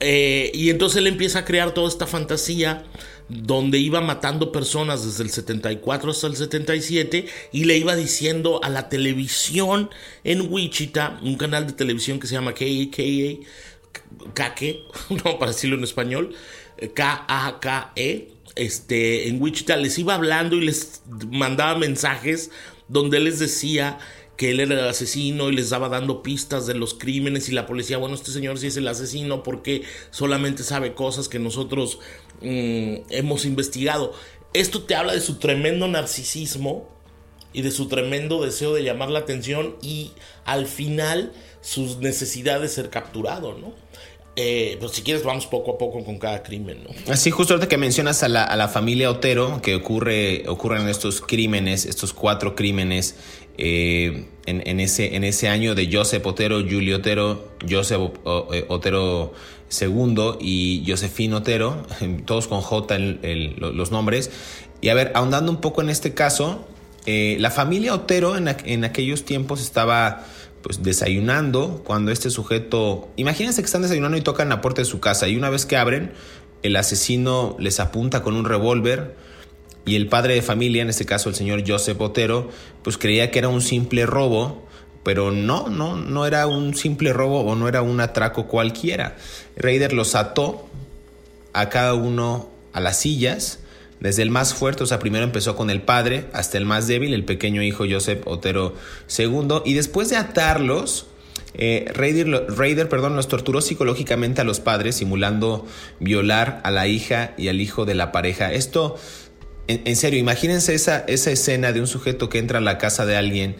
Eh, 0.00 0.50
y 0.52 0.70
entonces 0.70 0.98
él 0.98 1.06
empieza 1.06 1.40
a 1.40 1.44
crear 1.44 1.72
toda 1.72 1.88
esta 1.88 2.06
fantasía 2.06 2.84
donde 3.28 3.78
iba 3.78 4.00
matando 4.00 4.52
personas 4.52 5.04
desde 5.04 5.24
el 5.24 5.30
74 5.30 6.10
hasta 6.10 6.26
el 6.26 6.36
77 6.36 7.26
y 7.52 7.64
le 7.64 7.78
iba 7.78 7.96
diciendo 7.96 8.60
a 8.62 8.68
la 8.68 8.88
televisión 8.88 9.90
en 10.24 10.52
Wichita, 10.52 11.18
un 11.22 11.36
canal 11.36 11.66
de 11.66 11.72
televisión 11.72 12.20
que 12.20 12.26
se 12.26 12.34
llama 12.34 12.52
KAKA, 12.52 13.46
Kake, 14.34 14.84
no 15.24 15.38
para 15.38 15.52
decirlo 15.52 15.76
en 15.76 15.84
español, 15.84 16.34
K-A-K-E, 16.94 18.28
este, 18.56 19.28
en 19.28 19.40
Wichita 19.40 19.76
les 19.76 19.98
iba 19.98 20.14
hablando 20.14 20.56
y 20.56 20.64
les 20.64 21.02
mandaba 21.30 21.78
mensajes 21.78 22.50
donde 22.88 23.20
les 23.20 23.38
decía 23.38 23.98
que 24.36 24.50
él 24.50 24.60
era 24.60 24.74
el 24.74 24.88
asesino 24.88 25.48
y 25.48 25.54
les 25.54 25.70
daba 25.70 25.88
dando 25.88 26.22
pistas 26.22 26.66
de 26.66 26.74
los 26.74 26.94
crímenes 26.94 27.48
y 27.48 27.52
la 27.52 27.66
policía, 27.66 27.98
bueno, 27.98 28.14
este 28.16 28.32
señor 28.32 28.58
sí 28.58 28.66
es 28.66 28.76
el 28.76 28.88
asesino 28.88 29.42
porque 29.42 29.82
solamente 30.10 30.64
sabe 30.64 30.94
cosas 30.94 31.28
que 31.28 31.38
nosotros 31.38 32.00
mm, 32.40 33.10
hemos 33.10 33.44
investigado. 33.44 34.12
Esto 34.52 34.82
te 34.82 34.94
habla 34.94 35.12
de 35.12 35.20
su 35.20 35.38
tremendo 35.38 35.88
narcisismo 35.88 36.88
y 37.52 37.62
de 37.62 37.70
su 37.70 37.88
tremendo 37.88 38.44
deseo 38.44 38.74
de 38.74 38.82
llamar 38.82 39.10
la 39.10 39.20
atención 39.20 39.76
y 39.80 40.12
al 40.44 40.66
final 40.66 41.32
sus 41.60 41.98
necesidades 41.98 42.62
de 42.62 42.68
ser 42.68 42.90
capturado, 42.90 43.56
¿no? 43.58 43.72
Eh, 44.36 44.76
pues 44.80 44.90
si 44.92 45.02
quieres 45.02 45.22
vamos 45.22 45.46
poco 45.46 45.72
a 45.72 45.78
poco 45.78 46.04
con 46.04 46.18
cada 46.18 46.42
crimen. 46.42 46.80
Así 47.08 47.30
justo 47.30 47.54
ahorita 47.54 47.68
que 47.68 47.78
mencionas 47.78 48.24
a 48.24 48.28
la, 48.28 48.42
a 48.42 48.56
la 48.56 48.66
familia 48.66 49.08
Otero, 49.08 49.62
que 49.62 49.76
ocurre, 49.76 50.48
ocurren 50.48 50.88
estos 50.88 51.20
crímenes, 51.20 51.86
estos 51.86 52.12
cuatro 52.12 52.56
crímenes 52.56 53.14
eh, 53.56 54.26
en, 54.46 54.80
ese, 54.80 55.14
en 55.14 55.22
ese 55.22 55.48
año 55.48 55.76
de 55.76 55.88
Joseph 55.90 56.26
Otero, 56.26 56.60
Julio 56.68 56.96
Otero, 56.96 57.52
Joseph 57.68 58.00
eh, 58.52 58.64
Otero 58.68 59.32
II 59.70 60.38
y 60.40 60.84
Josefino 60.86 61.38
Otero, 61.38 61.82
todos 62.26 62.48
con 62.48 62.60
J 62.60 62.98
los 62.98 63.90
nombres. 63.90 64.30
Y 64.80 64.88
a 64.88 64.94
ver, 64.94 65.12
ahondando 65.14 65.50
un 65.50 65.60
poco 65.60 65.82
en 65.82 65.90
este 65.90 66.14
caso, 66.14 66.66
la 67.06 67.50
familia 67.50 67.94
Otero 67.94 68.36
en, 68.36 68.48
en 68.48 68.84
aquellos 68.84 69.24
tiempos 69.24 69.60
estaba 69.60 70.24
pues 70.62 70.82
desayunando 70.82 71.82
cuando 71.84 72.10
este 72.10 72.30
sujeto, 72.30 73.10
imagínense 73.16 73.60
que 73.60 73.66
están 73.66 73.82
desayunando 73.82 74.16
y 74.16 74.22
tocan 74.22 74.48
la 74.48 74.62
puerta 74.62 74.80
de 74.80 74.86
su 74.86 74.98
casa 74.98 75.28
y 75.28 75.36
una 75.36 75.50
vez 75.50 75.66
que 75.66 75.76
abren, 75.76 76.12
el 76.62 76.76
asesino 76.76 77.54
les 77.60 77.80
apunta 77.80 78.22
con 78.22 78.34
un 78.34 78.46
revólver 78.46 79.14
y 79.84 79.96
el 79.96 80.08
padre 80.08 80.34
de 80.34 80.40
familia, 80.40 80.80
en 80.80 80.88
este 80.88 81.04
caso 81.04 81.28
el 81.28 81.34
señor 81.34 81.62
Joseph 81.66 81.98
Botero, 81.98 82.48
pues 82.82 82.96
creía 82.96 83.30
que 83.30 83.38
era 83.38 83.48
un 83.48 83.60
simple 83.60 84.06
robo, 84.06 84.66
pero 85.04 85.30
no, 85.30 85.68
no, 85.68 85.96
no 85.96 86.26
era 86.26 86.46
un 86.46 86.74
simple 86.74 87.12
robo 87.12 87.42
o 87.42 87.54
no 87.54 87.68
era 87.68 87.82
un 87.82 88.00
atraco 88.00 88.46
cualquiera. 88.46 89.16
Raider 89.56 89.92
los 89.92 90.14
ató 90.14 90.66
a 91.52 91.68
cada 91.68 91.94
uno 91.94 92.48
a 92.72 92.80
las 92.80 92.98
sillas 92.98 93.60
desde 94.00 94.22
el 94.22 94.30
más 94.30 94.52
fuerte, 94.52 94.82
o 94.82 94.86
sea, 94.86 94.98
primero 94.98 95.24
empezó 95.24 95.56
con 95.56 95.70
el 95.70 95.80
padre, 95.80 96.26
hasta 96.34 96.58
el 96.58 96.66
más 96.66 96.86
débil, 96.86 97.14
el 97.14 97.24
pequeño 97.24 97.62
hijo 97.62 97.84
Joseph 97.88 98.20
Otero 98.26 98.74
II, 99.16 99.62
y 99.64 99.72
después 99.72 100.10
de 100.10 100.16
atarlos, 100.16 101.06
eh, 101.54 101.90
Raider, 101.94 102.88
perdón, 102.88 103.16
los 103.16 103.28
torturó 103.28 103.62
psicológicamente 103.62 104.42
a 104.42 104.44
los 104.44 104.60
padres, 104.60 104.96
simulando 104.96 105.66
violar 106.00 106.60
a 106.64 106.70
la 106.70 106.86
hija 106.86 107.32
y 107.38 107.48
al 107.48 107.60
hijo 107.62 107.86
de 107.86 107.94
la 107.94 108.12
pareja. 108.12 108.52
Esto, 108.52 108.96
en, 109.68 109.96
serio, 109.96 110.18
imagínense 110.18 110.74
esa, 110.74 111.04
esa 111.06 111.30
escena 111.30 111.72
de 111.72 111.80
un 111.80 111.86
sujeto 111.86 112.28
que 112.28 112.38
entra 112.38 112.58
a 112.58 112.62
la 112.62 112.76
casa 112.76 113.06
de 113.06 113.16
alguien, 113.16 113.56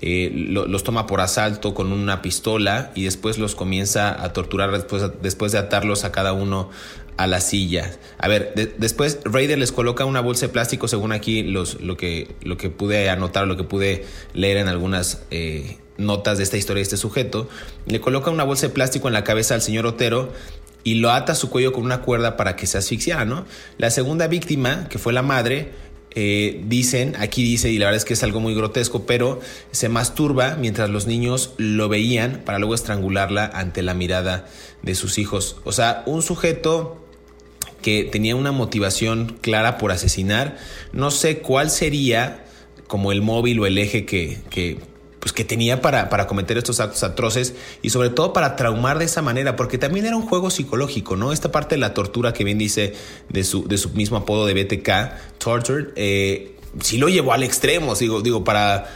eh, 0.00 0.30
los 0.34 0.84
toma 0.84 1.06
por 1.06 1.20
asalto 1.20 1.74
con 1.74 1.92
una 1.92 2.22
pistola 2.22 2.92
y 2.94 3.04
después 3.04 3.38
los 3.38 3.54
comienza 3.54 4.22
a 4.22 4.32
torturar 4.32 4.72
después, 4.72 5.02
después 5.20 5.52
de 5.52 5.58
atarlos 5.58 6.04
a 6.04 6.12
cada 6.12 6.32
uno 6.32 6.70
a 7.16 7.26
la 7.26 7.40
silla. 7.40 7.92
A 8.18 8.28
ver, 8.28 8.74
después 8.78 9.20
Raider 9.24 9.58
les 9.58 9.70
coloca 9.70 10.04
una 10.04 10.20
bolsa 10.20 10.46
de 10.46 10.52
plástico, 10.52 10.88
según 10.88 11.12
aquí 11.12 11.42
los, 11.42 11.80
lo, 11.80 11.96
que, 11.96 12.34
lo 12.42 12.56
que 12.56 12.70
pude 12.70 13.10
anotar, 13.10 13.46
lo 13.46 13.56
que 13.56 13.64
pude 13.64 14.04
leer 14.34 14.56
en 14.56 14.68
algunas 14.68 15.22
eh, 15.30 15.78
notas 15.98 16.38
de 16.38 16.44
esta 16.44 16.56
historia 16.56 16.80
de 16.80 16.84
este 16.84 16.96
sujeto. 16.96 17.48
Le 17.86 18.00
coloca 18.00 18.30
una 18.30 18.44
bolsa 18.44 18.68
de 18.68 18.72
plástico 18.72 19.08
en 19.08 19.14
la 19.14 19.24
cabeza 19.24 19.54
al 19.54 19.62
señor 19.62 19.86
Otero 19.86 20.32
y 20.84 20.94
lo 20.94 21.10
ata 21.10 21.32
a 21.32 21.34
su 21.34 21.50
cuello 21.50 21.72
con 21.72 21.84
una 21.84 22.00
cuerda 22.00 22.36
para 22.36 22.56
que 22.56 22.66
se 22.66 22.78
asfixiara, 22.78 23.24
¿no? 23.24 23.44
La 23.78 23.90
segunda 23.90 24.26
víctima, 24.26 24.88
que 24.88 24.98
fue 24.98 25.12
la 25.12 25.22
madre, 25.22 25.70
eh, 26.14 26.60
dicen, 26.66 27.14
aquí 27.18 27.42
dice, 27.42 27.70
y 27.70 27.78
la 27.78 27.86
verdad 27.86 27.98
es 27.98 28.04
que 28.04 28.14
es 28.14 28.22
algo 28.22 28.40
muy 28.40 28.54
grotesco, 28.54 29.06
pero 29.06 29.40
se 29.70 29.88
masturba 29.88 30.56
mientras 30.56 30.90
los 30.90 31.06
niños 31.06 31.54
lo 31.56 31.88
veían 31.88 32.42
para 32.44 32.58
luego 32.58 32.74
estrangularla 32.74 33.46
ante 33.46 33.82
la 33.82 33.94
mirada 33.94 34.46
de 34.82 34.94
sus 34.94 35.18
hijos. 35.18 35.56
O 35.64 35.72
sea, 35.72 36.02
un 36.06 36.22
sujeto 36.22 37.02
que 37.82 38.04
tenía 38.04 38.36
una 38.36 38.52
motivación 38.52 39.36
clara 39.40 39.76
por 39.76 39.92
asesinar. 39.92 40.56
No 40.92 41.10
sé 41.10 41.38
cuál 41.38 41.68
sería 41.68 42.44
como 42.86 43.12
el 43.12 43.20
móvil 43.20 43.58
o 43.60 43.66
el 43.66 43.76
eje 43.76 44.06
que, 44.06 44.78
pues 45.22 45.32
que 45.32 45.44
tenía 45.44 45.80
para, 45.80 46.10
para, 46.10 46.26
cometer 46.26 46.58
estos 46.58 46.80
actos 46.80 47.04
atroces 47.04 47.54
y 47.80 47.90
sobre 47.90 48.10
todo 48.10 48.32
para 48.32 48.56
traumar 48.56 48.98
de 48.98 49.04
esa 49.04 49.22
manera, 49.22 49.54
porque 49.54 49.78
también 49.78 50.04
era 50.04 50.16
un 50.16 50.26
juego 50.26 50.50
psicológico, 50.50 51.14
¿no? 51.14 51.32
Esta 51.32 51.52
parte 51.52 51.76
de 51.76 51.78
la 51.78 51.94
tortura 51.94 52.32
que 52.32 52.42
bien 52.42 52.58
dice 52.58 52.94
de 53.28 53.44
su, 53.44 53.68
de 53.68 53.78
su 53.78 53.90
mismo 53.90 54.16
apodo 54.16 54.46
de 54.46 54.54
BTK, 54.54 55.38
Tortured, 55.38 55.90
eh, 55.94 56.56
sí 56.80 56.98
lo 56.98 57.08
llevó 57.08 57.34
al 57.34 57.44
extremo, 57.44 57.94
digo, 57.94 58.20
digo 58.20 58.42
para 58.42 58.88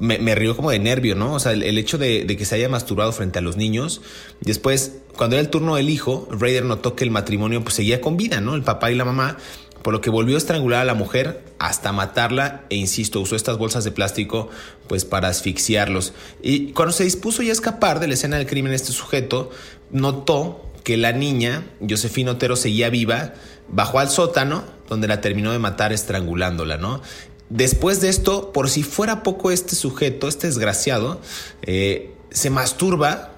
me, 0.00 0.18
me 0.18 0.34
río 0.34 0.56
como 0.56 0.72
de 0.72 0.80
nervio, 0.80 1.14
¿no? 1.14 1.34
O 1.34 1.38
sea, 1.38 1.52
el, 1.52 1.78
hecho 1.78 1.96
de, 1.96 2.26
que 2.26 2.44
se 2.44 2.56
haya 2.56 2.68
masturbado 2.68 3.12
frente 3.12 3.38
a 3.38 3.42
los 3.42 3.56
niños. 3.56 4.00
Después, 4.40 4.96
cuando 5.16 5.36
era 5.36 5.42
el 5.42 5.48
turno 5.48 5.76
del 5.76 5.88
hijo, 5.90 6.26
Raider 6.28 6.64
notó 6.64 6.96
que 6.96 7.04
el 7.04 7.12
matrimonio 7.12 7.62
pues, 7.62 7.76
seguía 7.76 8.00
con 8.00 8.16
vida, 8.16 8.40
¿no? 8.40 8.56
El 8.56 8.64
papá 8.64 8.90
y 8.90 8.96
la 8.96 9.04
mamá, 9.04 9.36
por 9.82 9.92
lo 9.92 10.00
que 10.00 10.10
volvió 10.10 10.36
a 10.36 10.38
estrangular 10.38 10.80
a 10.80 10.84
la 10.84 10.94
mujer 10.94 11.42
hasta 11.58 11.92
matarla 11.92 12.64
e 12.70 12.76
insisto, 12.76 13.20
usó 13.20 13.36
estas 13.36 13.58
bolsas 13.58 13.84
de 13.84 13.90
plástico 13.90 14.48
pues 14.88 15.04
para 15.04 15.28
asfixiarlos. 15.28 16.12
Y 16.42 16.72
cuando 16.72 16.92
se 16.92 17.04
dispuso 17.04 17.42
ya 17.42 17.50
a 17.50 17.52
escapar 17.52 18.00
de 18.00 18.08
la 18.08 18.14
escena 18.14 18.36
del 18.36 18.46
crimen 18.46 18.72
este 18.72 18.92
sujeto, 18.92 19.50
notó 19.90 20.64
que 20.84 20.96
la 20.96 21.12
niña, 21.12 21.64
Josefina 21.88 22.32
Otero, 22.32 22.56
seguía 22.56 22.90
viva, 22.90 23.34
bajó 23.68 23.98
al 23.98 24.10
sótano, 24.10 24.64
donde 24.88 25.08
la 25.08 25.20
terminó 25.20 25.52
de 25.52 25.58
matar 25.58 25.92
estrangulándola, 25.92 26.76
¿no? 26.76 27.02
Después 27.48 28.00
de 28.00 28.08
esto, 28.08 28.52
por 28.52 28.70
si 28.70 28.82
fuera 28.82 29.22
poco 29.22 29.50
este 29.50 29.76
sujeto, 29.76 30.26
este 30.26 30.46
desgraciado, 30.46 31.20
eh, 31.62 32.14
se 32.30 32.50
masturba 32.50 33.32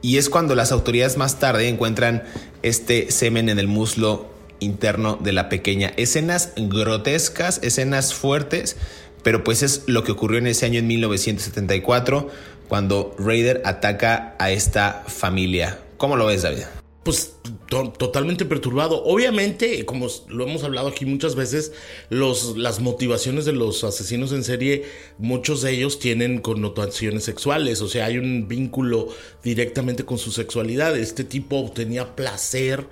y 0.00 0.18
es 0.18 0.30
cuando 0.30 0.54
las 0.54 0.70
autoridades 0.70 1.16
más 1.16 1.40
tarde 1.40 1.68
encuentran 1.68 2.22
este 2.62 3.10
semen 3.10 3.48
en 3.48 3.58
el 3.58 3.66
muslo 3.66 4.37
interno 4.60 5.16
de 5.16 5.32
la 5.32 5.48
pequeña. 5.48 5.92
Escenas 5.96 6.52
grotescas, 6.56 7.60
escenas 7.62 8.14
fuertes, 8.14 8.76
pero 9.22 9.44
pues 9.44 9.62
es 9.62 9.82
lo 9.86 10.04
que 10.04 10.12
ocurrió 10.12 10.38
en 10.38 10.46
ese 10.46 10.66
año 10.66 10.78
en 10.78 10.86
1974 10.86 12.28
cuando 12.68 13.14
Raider 13.18 13.62
ataca 13.64 14.36
a 14.38 14.50
esta 14.50 15.04
familia. 15.06 15.78
¿Cómo 15.96 16.16
lo 16.16 16.26
ves, 16.26 16.42
David? 16.42 16.64
pues 17.08 17.36
totalmente 17.70 18.44
perturbado. 18.44 19.02
Obviamente, 19.02 19.86
como 19.86 20.08
lo 20.28 20.46
hemos 20.46 20.62
hablado 20.62 20.88
aquí 20.88 21.06
muchas 21.06 21.36
veces, 21.36 21.72
los, 22.10 22.58
las 22.58 22.80
motivaciones 22.80 23.46
de 23.46 23.52
los 23.52 23.82
asesinos 23.82 24.30
en 24.32 24.44
serie, 24.44 24.84
muchos 25.16 25.62
de 25.62 25.72
ellos 25.72 25.98
tienen 26.00 26.42
connotaciones 26.42 27.24
sexuales, 27.24 27.80
o 27.80 27.88
sea, 27.88 28.04
hay 28.04 28.18
un 28.18 28.46
vínculo 28.46 29.08
directamente 29.42 30.04
con 30.04 30.18
su 30.18 30.32
sexualidad. 30.32 30.98
Este 30.98 31.24
tipo 31.24 31.56
obtenía 31.56 32.14
placer 32.14 32.86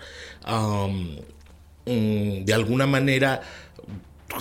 de 1.86 2.52
alguna 2.52 2.86
manera 2.86 3.42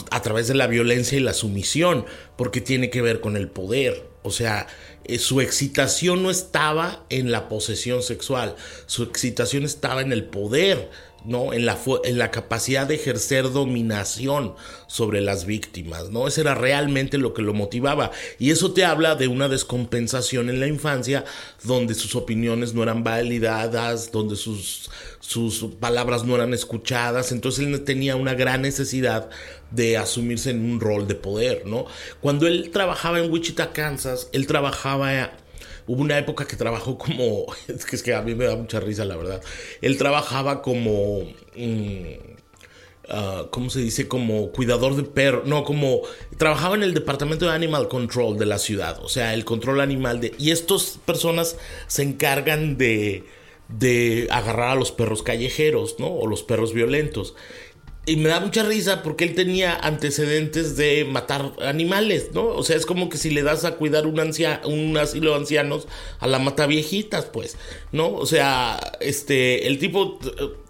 a 0.10 0.22
través 0.22 0.48
de 0.48 0.56
la 0.56 0.68
violencia 0.68 1.18
y 1.18 1.22
la 1.22 1.34
sumisión, 1.34 2.06
porque 2.36 2.62
tiene 2.62 2.90
que 2.90 3.02
ver 3.02 3.22
con 3.22 3.38
el 3.38 3.48
poder. 3.48 4.10
O 4.24 4.32
sea, 4.32 4.68
eh, 5.04 5.20
su 5.20 5.42
excitación 5.42 6.24
no 6.24 6.32
estaba 6.32 7.06
en 7.10 7.32
la 7.32 7.48
posesión 7.48 8.02
sexual, 8.02 8.56
su 8.88 9.04
excitación 9.04 9.64
estaba 9.64 10.02
en 10.02 10.12
el 10.12 10.26
poder, 10.26 10.90
¿no? 11.26 11.54
En 11.54 11.66
la, 11.66 11.78
en 12.04 12.18
la 12.18 12.32
capacidad 12.32 12.88
de 12.88 12.96
ejercer 12.96 13.52
dominación 13.52 14.56
sobre 14.88 15.22
las 15.22 15.46
víctimas, 15.46 16.10
¿no? 16.10 16.28
Eso 16.28 16.42
era 16.42 16.56
realmente 16.56 17.18
lo 17.18 17.34
que 17.34 17.42
lo 17.42 17.54
motivaba. 17.54 18.12
Y 18.40 18.52
eso 18.52 18.74
te 18.74 18.86
habla 18.86 19.16
de 19.16 19.28
una 19.28 19.50
descompensación 19.50 20.50
en 20.50 20.60
la 20.60 20.68
infancia, 20.68 21.26
donde 21.64 21.94
sus 21.94 22.16
opiniones 22.16 22.74
no 22.74 22.84
eran 22.84 23.04
validadas, 23.04 24.12
donde 24.12 24.36
sus, 24.36 24.90
sus 25.20 25.66
palabras 25.80 26.24
no 26.24 26.36
eran 26.36 26.54
escuchadas. 26.54 27.32
Entonces 27.32 27.66
él 27.66 27.84
tenía 27.84 28.16
una 28.16 28.34
gran 28.34 28.62
necesidad 28.62 29.30
de 29.72 29.98
asumirse 29.98 30.52
en 30.52 30.64
un 30.64 30.80
rol 30.80 31.08
de 31.08 31.16
poder, 31.16 31.66
¿no? 31.66 31.86
Cuando 32.22 32.48
él 32.48 32.70
trabajaba 32.72 33.20
en 33.20 33.32
Wichita, 33.32 33.74
Kansas, 33.74 34.30
él 34.32 34.48
trabajaba 34.48 35.32
hubo 35.88 36.02
una 36.02 36.18
época 36.18 36.48
que 36.48 36.56
trabajó 36.56 36.98
como, 36.98 37.46
es 37.68 37.86
que, 37.86 37.96
es 37.96 38.04
que 38.04 38.14
a 38.14 38.22
mí 38.22 38.36
me 38.36 38.46
da 38.46 38.56
mucha 38.56 38.80
risa 38.80 39.06
la 39.06 39.18
verdad, 39.18 39.42
él 39.82 39.98
trabajaba 39.98 40.62
como, 40.62 41.22
mm, 41.56 42.14
ah, 43.10 43.46
¿cómo 43.52 43.70
se 43.70 43.80
dice? 43.80 44.08
Como 44.08 44.52
cuidador 44.52 44.96
de 44.96 45.04
perros, 45.04 45.48
no, 45.48 45.64
como 45.64 46.02
trabajaba 46.38 46.76
en 46.76 46.84
el 46.84 46.94
departamento 46.94 47.46
de 47.46 47.52
Animal 47.52 47.88
Control 47.88 48.38
de 48.38 48.46
la 48.46 48.58
ciudad, 48.58 49.00
o 49.04 49.10
sea, 49.10 49.34
el 49.34 49.46
control 49.46 49.82
animal 49.82 50.22
de... 50.22 50.34
Y 50.38 50.52
estas 50.52 51.00
personas 51.06 51.58
se 51.88 52.04
encargan 52.04 52.78
de, 52.78 53.24
de 53.70 54.28
agarrar 54.32 54.70
a 54.70 54.76
los 54.76 54.92
perros 54.92 55.24
callejeros, 55.24 55.96
¿no? 56.00 56.08
O 56.08 56.28
los 56.28 56.44
perros 56.44 56.74
violentos. 56.74 57.36
Y 58.08 58.18
me 58.18 58.30
da 58.30 58.40
mucha 58.40 58.64
risa 58.64 59.02
porque 59.02 59.24
él 59.24 59.34
tenía 59.34 59.76
antecedentes 59.76 60.78
de 60.78 61.06
matar 61.06 61.54
animales, 61.62 62.30
¿no? 62.34 62.46
O 62.46 62.62
sea, 62.62 62.76
es 62.76 62.86
como 62.86 63.10
que 63.10 63.18
si 63.18 63.32
le 63.32 63.42
das 63.42 63.66
a 63.66 63.76
cuidar 63.78 64.06
un, 64.06 64.20
un 64.20 64.98
asilo 64.98 65.32
de 65.32 65.38
ancianos 65.38 65.88
a 66.20 66.28
la 66.28 66.38
mata 66.38 66.68
viejitas, 66.68 67.26
pues, 67.26 67.58
¿no? 67.92 68.14
O 68.14 68.28
sea, 68.28 68.80
este, 69.00 69.68
el 69.68 69.80
tipo 69.80 70.20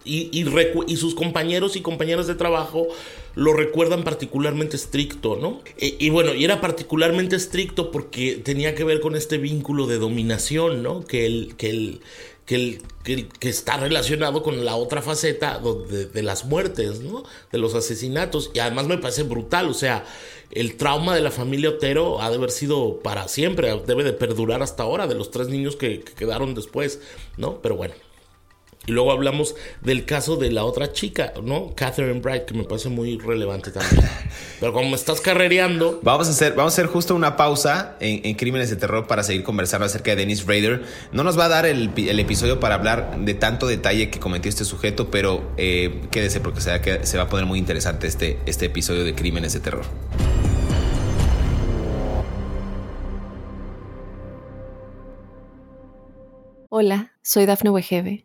y, 0.05 0.29
y, 0.31 0.95
sus 0.95 1.15
compañeros 1.15 1.75
y 1.75 1.81
compañeras 1.81 2.27
de 2.27 2.35
trabajo 2.35 2.87
lo 3.33 3.53
recuerdan 3.53 4.03
particularmente 4.03 4.77
estricto, 4.77 5.35
¿no? 5.35 5.61
E, 5.77 5.97
y, 5.99 6.09
bueno, 6.11 6.33
y 6.33 6.45
era 6.45 6.61
particularmente 6.61 7.35
estricto 7.35 7.91
porque 7.91 8.35
tenía 8.35 8.75
que 8.75 8.85
ver 8.85 9.01
con 9.01 9.15
este 9.15 9.37
vínculo 9.37 9.87
de 9.87 9.97
dominación, 9.97 10.83
¿no? 10.83 11.03
Que 11.03 11.25
él, 11.25 11.55
que 11.57 11.69
él, 11.69 12.01
que, 12.45 12.81
que, 13.03 13.49
está 13.49 13.77
relacionado 13.77 14.43
con 14.43 14.65
la 14.65 14.75
otra 14.75 15.01
faceta 15.01 15.59
de, 15.59 16.05
de, 16.05 16.23
las 16.23 16.45
muertes, 16.45 16.99
¿no? 16.99 17.23
De 17.51 17.57
los 17.57 17.73
asesinatos. 17.73 18.51
Y 18.53 18.59
además 18.59 18.87
me 18.87 18.97
parece 18.99 19.23
brutal, 19.23 19.67
o 19.67 19.73
sea, 19.73 20.05
el 20.51 20.77
trauma 20.77 21.15
de 21.15 21.21
la 21.21 21.31
familia 21.31 21.71
Otero 21.71 22.21
ha 22.21 22.29
de 22.29 22.35
haber 22.35 22.51
sido 22.51 22.99
para 22.99 23.27
siempre, 23.27 23.81
debe 23.85 24.03
de 24.03 24.13
perdurar 24.13 24.61
hasta 24.61 24.83
ahora, 24.83 25.07
de 25.07 25.15
los 25.15 25.31
tres 25.31 25.47
niños 25.47 25.75
que 25.75 26.01
quedaron 26.01 26.53
después, 26.53 27.01
¿no? 27.37 27.61
Pero 27.61 27.75
bueno. 27.75 28.04
Y 28.87 28.91
luego 28.91 29.11
hablamos 29.11 29.55
del 29.81 30.05
caso 30.05 30.37
de 30.37 30.51
la 30.51 30.63
otra 30.63 30.93
chica, 30.93 31.33
¿no? 31.41 31.73
Catherine 31.75 32.19
Bright, 32.19 32.45
que 32.45 32.53
me 32.53 32.63
parece 32.65 32.89
muy 32.89 33.17
relevante 33.17 33.71
también. 33.71 34.07
Pero 34.59 34.73
como 34.73 34.95
estás 34.95 35.21
carrereando. 35.21 35.99
Vamos 36.03 36.27
a 36.27 36.31
hacer, 36.31 36.53
vamos 36.53 36.73
a 36.73 36.75
hacer 36.75 36.85
justo 36.85 37.15
una 37.15 37.35
pausa 37.35 37.95
en, 37.99 38.35
Crímenes 38.35 38.69
de 38.69 38.75
Terror 38.75 39.07
para 39.07 39.23
seguir 39.23 39.43
conversando 39.43 39.85
acerca 39.85 40.11
de 40.11 40.17
Dennis 40.17 40.45
Rader. 40.45 40.83
No 41.11 41.23
nos 41.23 41.37
va 41.37 41.45
a 41.45 41.49
dar 41.49 41.65
el, 41.65 41.91
episodio 41.97 42.59
para 42.59 42.75
hablar 42.75 43.17
de 43.19 43.33
tanto 43.33 43.65
detalle 43.65 44.09
que 44.09 44.19
cometió 44.19 44.49
este 44.49 44.65
sujeto, 44.65 45.09
pero 45.09 45.51
eh, 45.57 46.01
quédese 46.11 46.39
porque 46.39 46.61
se 46.61 46.69
va, 46.69 46.75
a, 46.75 47.05
se 47.05 47.17
va 47.17 47.23
a 47.23 47.29
poner 47.29 47.45
muy 47.45 47.57
interesante 47.57 48.07
este, 48.07 48.39
este 48.45 48.65
episodio 48.65 49.03
de 49.03 49.15
Crímenes 49.15 49.53
de 49.53 49.61
Terror. 49.61 49.85
Hola, 56.69 57.13
soy 57.23 57.45
Dafne 57.45 57.69
Wegebe 57.69 58.24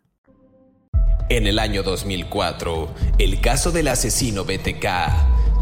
En 1.31 1.47
el 1.47 1.59
año 1.59 1.81
2004, 1.81 2.93
el 3.17 3.39
caso 3.39 3.71
del 3.71 3.87
asesino 3.87 4.43
BTK 4.43 4.85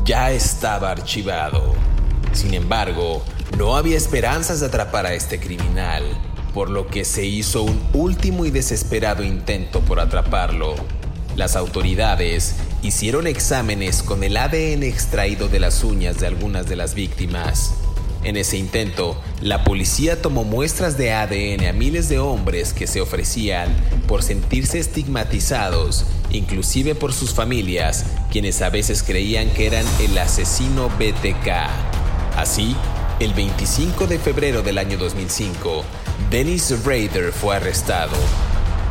ya 0.03 0.31
estaba 0.31 0.89
archivado. 0.89 1.75
Sin 2.33 2.55
embargo, 2.55 3.23
no 3.55 3.77
había 3.77 3.95
esperanzas 3.95 4.61
de 4.61 4.65
atrapar 4.65 5.05
a 5.05 5.13
este 5.13 5.39
criminal, 5.39 6.01
por 6.55 6.71
lo 6.71 6.87
que 6.87 7.05
se 7.05 7.23
hizo 7.23 7.61
un 7.61 7.79
último 7.93 8.45
y 8.45 8.49
desesperado 8.49 9.23
intento 9.23 9.81
por 9.81 9.99
atraparlo. 9.99 10.73
Las 11.35 11.55
autoridades 11.55 12.55
hicieron 12.81 13.27
exámenes 13.27 14.01
con 14.01 14.23
el 14.23 14.37
ADN 14.37 14.81
extraído 14.81 15.49
de 15.49 15.59
las 15.59 15.83
uñas 15.83 16.19
de 16.19 16.25
algunas 16.25 16.67
de 16.67 16.77
las 16.77 16.95
víctimas 16.95 17.75
en 18.23 18.35
ese 18.35 18.57
intento, 18.57 19.17
la 19.41 19.63
policía 19.63 20.21
tomó 20.21 20.43
muestras 20.43 20.97
de 20.97 21.13
ADN 21.13 21.65
a 21.65 21.73
miles 21.73 22.09
de 22.09 22.19
hombres 22.19 22.73
que 22.73 22.85
se 22.85 22.99
ofrecían 22.99 23.73
por 24.07 24.23
sentirse 24.23 24.77
estigmatizados, 24.79 26.05
inclusive 26.29 26.95
por 26.95 27.13
sus 27.13 27.33
familias, 27.33 28.05
quienes 28.29 28.61
a 28.61 28.69
veces 28.69 29.03
creían 29.03 29.49
que 29.51 29.67
eran 29.67 29.85
el 30.01 30.17
asesino 30.17 30.89
BTK. 30.89 31.47
Así, 32.35 32.75
el 33.21 33.33
25 33.33 34.07
de 34.07 34.19
febrero 34.19 34.63
del 34.63 34.79
año 34.79 34.97
2005, 34.97 35.85
Dennis 36.29 36.83
Rader 36.83 37.31
fue 37.31 37.55
arrestado. 37.55 38.17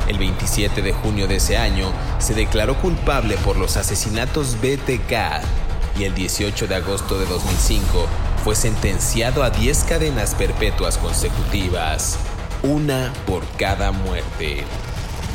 El 0.08 0.18
27 0.18 0.80
de 0.80 0.94
junio 0.94 1.28
de 1.28 1.36
ese 1.36 1.58
año 1.58 1.92
se 2.18 2.32
declaró 2.32 2.80
culpable 2.80 3.36
por 3.44 3.58
los 3.58 3.76
asesinatos 3.76 4.56
BTK 4.62 5.67
y 5.98 6.04
el 6.04 6.14
18 6.14 6.66
de 6.66 6.76
agosto 6.76 7.18
de 7.18 7.26
2005 7.26 8.06
fue 8.44 8.54
sentenciado 8.54 9.42
a 9.42 9.50
10 9.50 9.84
cadenas 9.84 10.34
perpetuas 10.34 10.96
consecutivas, 10.96 12.18
una 12.62 13.12
por 13.26 13.44
cada 13.56 13.90
muerte. 13.92 14.64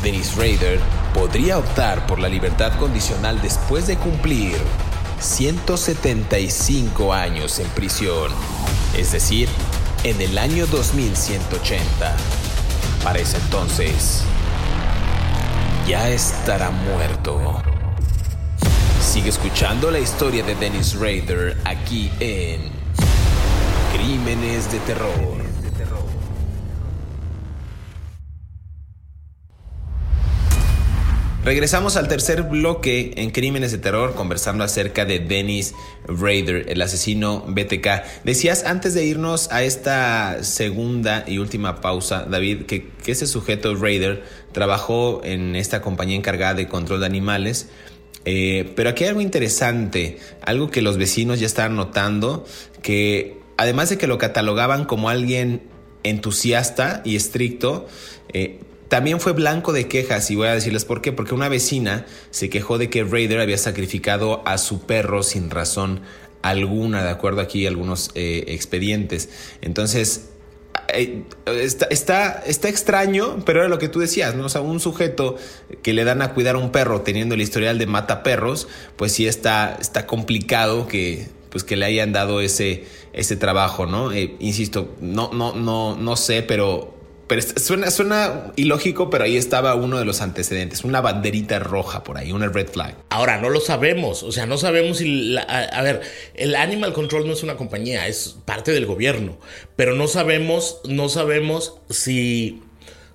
Dennis 0.02 0.36
Rader 0.36 0.80
podría 1.13 1.58
optar 1.58 2.08
por 2.08 2.19
la 2.19 2.30
libertad 2.30 2.78
condicional 2.80 3.41
después 3.41 3.88
de 3.88 3.97
cumplir 3.97 4.58
175 5.19 7.13
años 7.13 7.60
en 7.60 7.67
prisión, 7.69 8.32
es 8.97 9.12
decir, 9.12 9.49
en 10.04 10.21
el 10.21 10.38
año 10.38 10.65
2180. 10.67 12.15
Para 13.04 13.19
ese 13.19 13.38
entonces, 13.38 14.23
ya 15.88 16.10
estará 16.10 16.71
muerto. 16.71 17.72
Sigue 19.13 19.30
escuchando 19.30 19.91
la 19.91 19.99
historia 19.99 20.43
de 20.43 20.56
Dennis 20.56 20.95
Rader 20.95 21.56
aquí 21.65 22.10
en 22.19 22.62
Crímenes 23.95 24.71
de 24.71 24.80
terror. 24.80 25.43
Regresamos 31.45 31.97
al 31.97 32.08
tercer 32.08 32.43
bloque 32.43 33.13
en 33.17 33.30
Crímenes 33.30 33.73
de 33.73 33.78
Terror 33.78 34.15
conversando 34.15 34.63
acerca 34.63 35.04
de 35.04 35.19
Dennis 35.19 35.76
Rader, 36.08 36.67
el 36.69 36.82
asesino 36.82 37.43
BTK. 37.47 38.23
Decías 38.23 38.63
antes 38.63 38.93
de 38.93 39.06
irnos 39.06 39.52
a 39.52 39.62
esta 39.62 40.41
segunda 40.43 41.26
y 41.28 41.39
última 41.39 41.82
pausa, 41.82 42.26
David, 42.28 42.63
que, 42.63 42.93
ese 43.06 43.28
sujeto 43.28 43.76
Raider 43.76 44.23
trabajó 44.54 45.21
en 45.26 45.58
esta 45.58 45.82
compañía 45.82 46.15
encargada 46.15 46.54
de 46.54 46.69
control 46.69 47.02
de 47.02 47.08
animales. 47.08 47.69
Eh, 48.25 48.71
pero 48.75 48.89
aquí 48.89 49.03
hay 49.03 49.09
algo 49.09 49.21
interesante, 49.21 50.17
algo 50.41 50.71
que 50.71 50.81
los 50.81 50.97
vecinos 50.97 51.39
ya 51.39 51.45
están 51.45 51.75
notando, 51.75 52.45
que 52.81 53.38
además 53.57 53.89
de 53.89 53.97
que 53.97 54.07
lo 54.07 54.17
catalogaban 54.17 54.86
como 54.86 55.09
alguien 55.09 55.63
entusiasta 56.03 57.01
y 57.03 57.15
estricto, 57.15 57.88
eh, 58.31 58.59
también 58.88 59.19
fue 59.19 59.31
blanco 59.31 59.73
de 59.73 59.88
quejas 59.88 60.29
y 60.29 60.36
voy 60.36 60.47
a 60.47 60.53
decirles 60.53 60.86
por 60.86 61.01
qué. 61.01 61.12
Porque 61.12 61.33
una 61.33 61.49
vecina 61.49 62.05
se 62.29 62.49
quejó 62.49 62.77
de 62.77 62.89
que 62.89 63.03
Raider 63.03 63.39
había 63.39 63.57
sacrificado 63.57 64.47
a 64.47 64.57
su 64.59 64.81
perro 64.81 65.23
sin 65.23 65.49
razón 65.49 66.01
alguna, 66.43 67.03
de 67.03 67.09
acuerdo 67.09 67.41
aquí 67.41 67.65
a 67.65 67.69
algunos 67.69 68.12
eh, 68.13 68.43
expedientes. 68.49 69.29
Entonces, 69.62 70.29
está, 70.87 71.85
está, 71.85 72.43
está, 72.45 72.69
extraño, 72.69 73.43
pero 73.45 73.59
era 73.59 73.69
lo 73.69 73.79
que 73.79 73.89
tú 73.89 73.99
decías, 73.99 74.35
¿no? 74.35 74.45
O 74.45 74.49
sea, 74.49 74.61
un 74.61 74.79
sujeto 74.79 75.37
que 75.81 75.93
le 75.93 76.03
dan 76.03 76.21
a 76.21 76.33
cuidar 76.33 76.55
a 76.55 76.59
un 76.59 76.71
perro 76.71 77.01
teniendo 77.01 77.35
el 77.35 77.41
historial 77.41 77.77
de 77.77 77.85
mata 77.85 78.23
perros, 78.23 78.67
pues 78.95 79.11
sí 79.11 79.27
está, 79.27 79.77
está 79.79 80.05
complicado 80.07 80.87
que 80.87 81.27
pues 81.53 81.63
que 81.63 81.75
le 81.75 81.85
hayan 81.85 82.11
dado 82.13 82.41
ese, 82.41 82.85
ese 83.13 83.35
trabajo, 83.35 83.85
¿no? 83.85 84.11
Eh, 84.11 84.35
insisto, 84.39 84.95
no, 85.01 85.31
no, 85.31 85.53
no, 85.53 85.95
no 85.95 86.15
sé, 86.15 86.41
pero, 86.41 86.95
pero 87.27 87.41
suena, 87.41 87.89
suena 87.91 88.51
ilógico, 88.55 89.09
pero 89.09 89.23
ahí 89.23 89.38
estaba 89.38 89.75
uno 89.75 89.97
de 89.97 90.05
los 90.05 90.21
antecedentes, 90.21 90.83
una 90.83 91.01
banderita 91.01 91.59
roja 91.59 92.03
por 92.03 92.17
ahí, 92.17 92.31
una 92.31 92.47
red 92.47 92.67
flag. 92.67 92.95
Ahora, 93.09 93.39
no 93.39 93.49
lo 93.49 93.59
sabemos, 93.59 94.23
o 94.23 94.31
sea, 94.31 94.45
no 94.45 94.57
sabemos 94.57 94.97
si, 94.97 95.36
a, 95.38 95.81
ver, 95.81 96.01
el 96.36 96.55
Animal 96.55 96.93
Control 96.93 97.25
no 97.27 97.33
es 97.33 97.43
una 97.43 97.55
compañía, 97.55 98.07
es 98.07 98.38
parte 98.45 98.71
del 98.71 98.86
gobierno, 98.86 99.38
pero 99.75 99.95
no 99.95 100.07
sabemos, 100.07 100.81
no 100.86 101.09
sabemos 101.09 101.75
si 101.89 102.62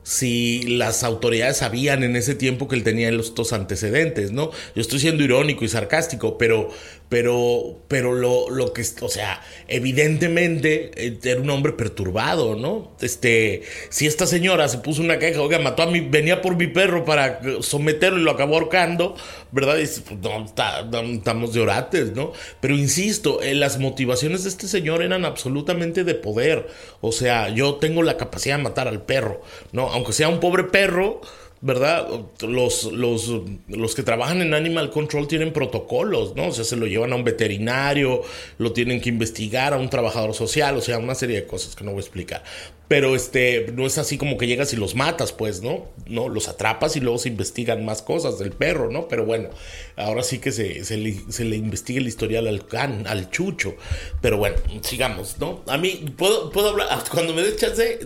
si 0.09 0.62
las 0.62 1.05
autoridades 1.05 1.59
sabían 1.59 2.03
en 2.03 2.16
ese 2.16 2.35
tiempo 2.35 2.66
que 2.66 2.77
él 2.77 2.83
tenía 2.83 3.11
estos 3.11 3.53
antecedentes, 3.53 4.33
¿no? 4.33 4.51
Yo 4.75 4.81
estoy 4.81 5.01
siendo 5.01 5.23
irónico 5.23 5.66
y 5.66 5.68
sarcástico, 5.68 6.38
pero 6.38 6.71
pero, 7.09 7.85
pero 7.88 8.12
lo, 8.12 8.51
lo 8.51 8.73
que, 8.73 8.85
o 9.01 9.09
sea, 9.09 9.40
evidentemente 9.66 10.90
eh, 10.94 11.18
era 11.23 11.40
un 11.40 11.49
hombre 11.49 11.73
perturbado, 11.73 12.55
¿no? 12.55 12.92
Este, 13.01 13.62
si 13.88 14.07
esta 14.07 14.27
señora 14.27 14.68
se 14.68 14.79
puso 14.79 15.01
una 15.01 15.18
queja, 15.18 15.40
oiga, 15.40 15.59
mató 15.59 15.85
a 15.85 15.87
mi, 15.87 16.01
venía 16.01 16.42
por 16.42 16.57
mi 16.57 16.66
perro 16.66 17.05
para 17.05 17.40
someterlo 17.61 18.18
y 18.18 18.23
lo 18.23 18.31
acabó 18.31 18.55
ahorcando, 18.55 19.16
¿verdad? 19.53 19.77
Dice, 19.77 20.03
pues, 20.07 20.21
no, 20.21 20.44
estamos 20.44 21.55
de 21.55 21.61
orates, 21.61 22.12
¿no? 22.12 22.33
Pero 22.61 22.75
insisto, 22.75 23.42
eh, 23.42 23.55
las 23.55 23.79
motivaciones 23.79 24.44
de 24.44 24.51
este 24.51 24.68
señor 24.68 25.03
eran 25.03 25.25
absolutamente 25.25 26.05
de 26.05 26.14
poder. 26.14 26.68
O 27.01 27.12
sea, 27.12 27.49
yo 27.49 27.77
tengo 27.77 28.03
la 28.03 28.18
capacidad 28.18 28.59
de 28.59 28.62
matar 28.64 28.87
al 28.87 29.03
perro, 29.03 29.40
¿no? 29.73 29.88
Aunque 29.88 30.12
sea 30.12 30.29
un 30.29 30.40
pobre 30.40 30.64
perro, 30.64 31.23
¿verdad? 31.61 32.09
Los, 32.40 32.85
los, 32.85 33.33
los, 33.66 33.94
que 33.94 34.03
trabajan 34.05 34.42
en 34.42 34.55
Animal 34.55 34.90
Control 34.90 35.27
tienen 35.27 35.53
protocolos, 35.53 36.37
¿no? 36.37 36.49
O 36.49 36.53
sea, 36.53 36.64
se 36.64 36.77
lo 36.77 36.87
llevan 36.87 37.12
a 37.12 37.16
un 37.16 37.25
veterinario, 37.25 38.23
lo 38.59 38.73
tienen 38.73 39.01
que 39.01 39.09
investigar 39.09 39.75
a 39.75 39.79
un 39.79 39.90
trabajador 39.90 40.35
social, 40.35 40.77
o 40.77 40.81
sea, 40.81 40.99
una 40.99 41.16
serie 41.16 41.37
de 41.37 41.47
cosas 41.47 41.75
que 41.75 41.85
no 41.85 41.90
voy 41.90 41.99
a 41.99 42.03
explicar. 42.03 42.44
Pero 42.87 43.14
este, 43.14 43.73
no 43.75 43.87
es 43.87 43.99
así 43.99 44.16
como 44.16 44.38
que 44.38 44.47
llegas 44.47 44.73
y 44.73 44.77
los 44.77 44.94
matas, 44.94 45.33
pues, 45.33 45.61
¿no? 45.61 45.88
No, 46.07 46.29
los 46.29 46.49
atrapas 46.49 46.97
y 46.97 47.01
luego 47.01 47.18
se 47.18 47.29
investigan 47.29 47.85
más 47.85 48.03
cosas 48.03 48.38
del 48.38 48.53
perro, 48.53 48.90
¿no? 48.90 49.09
Pero 49.09 49.27
bueno, 49.27 49.51
ahora 49.97 50.23
sí 50.23 50.38
que 50.38 50.53
se, 50.53 50.85
se, 50.85 50.97
le, 50.97 51.21
se 51.29 51.44
le, 51.44 51.57
investiga 51.57 52.01
el 52.01 52.07
historial 52.07 52.47
al 52.47 52.66
can, 52.66 53.07
al 53.07 53.31
chucho. 53.31 53.75
Pero 54.23 54.38
bueno, 54.38 54.57
sigamos, 54.83 55.38
¿no? 55.38 55.62
A 55.66 55.77
mí, 55.77 56.14
puedo, 56.16 56.51
puedo 56.51 56.71
hablar, 56.71 56.88
cuando 57.11 57.35
me 57.35 57.42
dé 57.42 57.57
chance, 57.57 57.99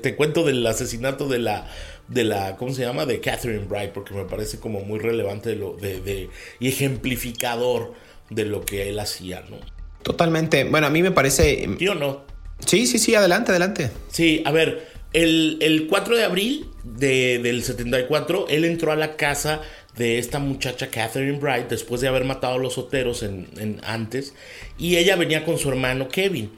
te 0.00 0.16
cuento 0.16 0.44
del 0.44 0.64
asesinato 0.66 1.28
de 1.28 1.40
la 1.40 1.68
de 2.12 2.24
la, 2.24 2.56
¿cómo 2.56 2.72
se 2.72 2.82
llama? 2.82 3.06
De 3.06 3.20
Catherine 3.20 3.64
Bright, 3.66 3.92
porque 3.92 4.14
me 4.14 4.24
parece 4.24 4.58
como 4.58 4.80
muy 4.80 4.98
relevante 4.98 5.50
de 5.50 5.56
lo, 5.56 5.74
de, 5.74 6.28
y 6.60 6.68
ejemplificador 6.68 7.94
de 8.30 8.44
lo 8.44 8.64
que 8.64 8.88
él 8.88 8.98
hacía, 8.98 9.44
¿no? 9.48 9.58
Totalmente. 10.02 10.64
Bueno, 10.64 10.86
a 10.88 10.90
mí 10.90 11.02
me 11.02 11.12
parece... 11.12 11.68
¿Sí 11.78 11.88
o 11.88 11.94
no? 11.94 12.24
Sí, 12.66 12.86
sí, 12.86 12.98
sí, 12.98 13.14
adelante, 13.14 13.50
adelante. 13.50 13.90
Sí, 14.10 14.42
a 14.44 14.52
ver, 14.52 14.86
el, 15.12 15.86
4 15.88 16.16
de 16.16 16.24
abril 16.24 16.66
de, 16.84 17.38
del 17.38 17.62
74, 17.62 18.46
él 18.48 18.64
entró 18.64 18.92
a 18.92 18.96
la 18.96 19.16
casa 19.16 19.60
de 19.96 20.18
esta 20.18 20.38
muchacha 20.38 20.88
Catherine 20.88 21.38
Bright 21.38 21.68
después 21.68 22.00
de 22.00 22.08
haber 22.08 22.24
matado 22.24 22.54
a 22.54 22.58
los 22.58 22.74
soteros 22.74 23.22
en, 23.22 23.80
antes 23.84 24.34
y 24.78 24.96
ella 24.96 25.16
venía 25.16 25.44
con 25.44 25.58
su 25.58 25.68
hermano 25.68 26.08
Kevin. 26.08 26.50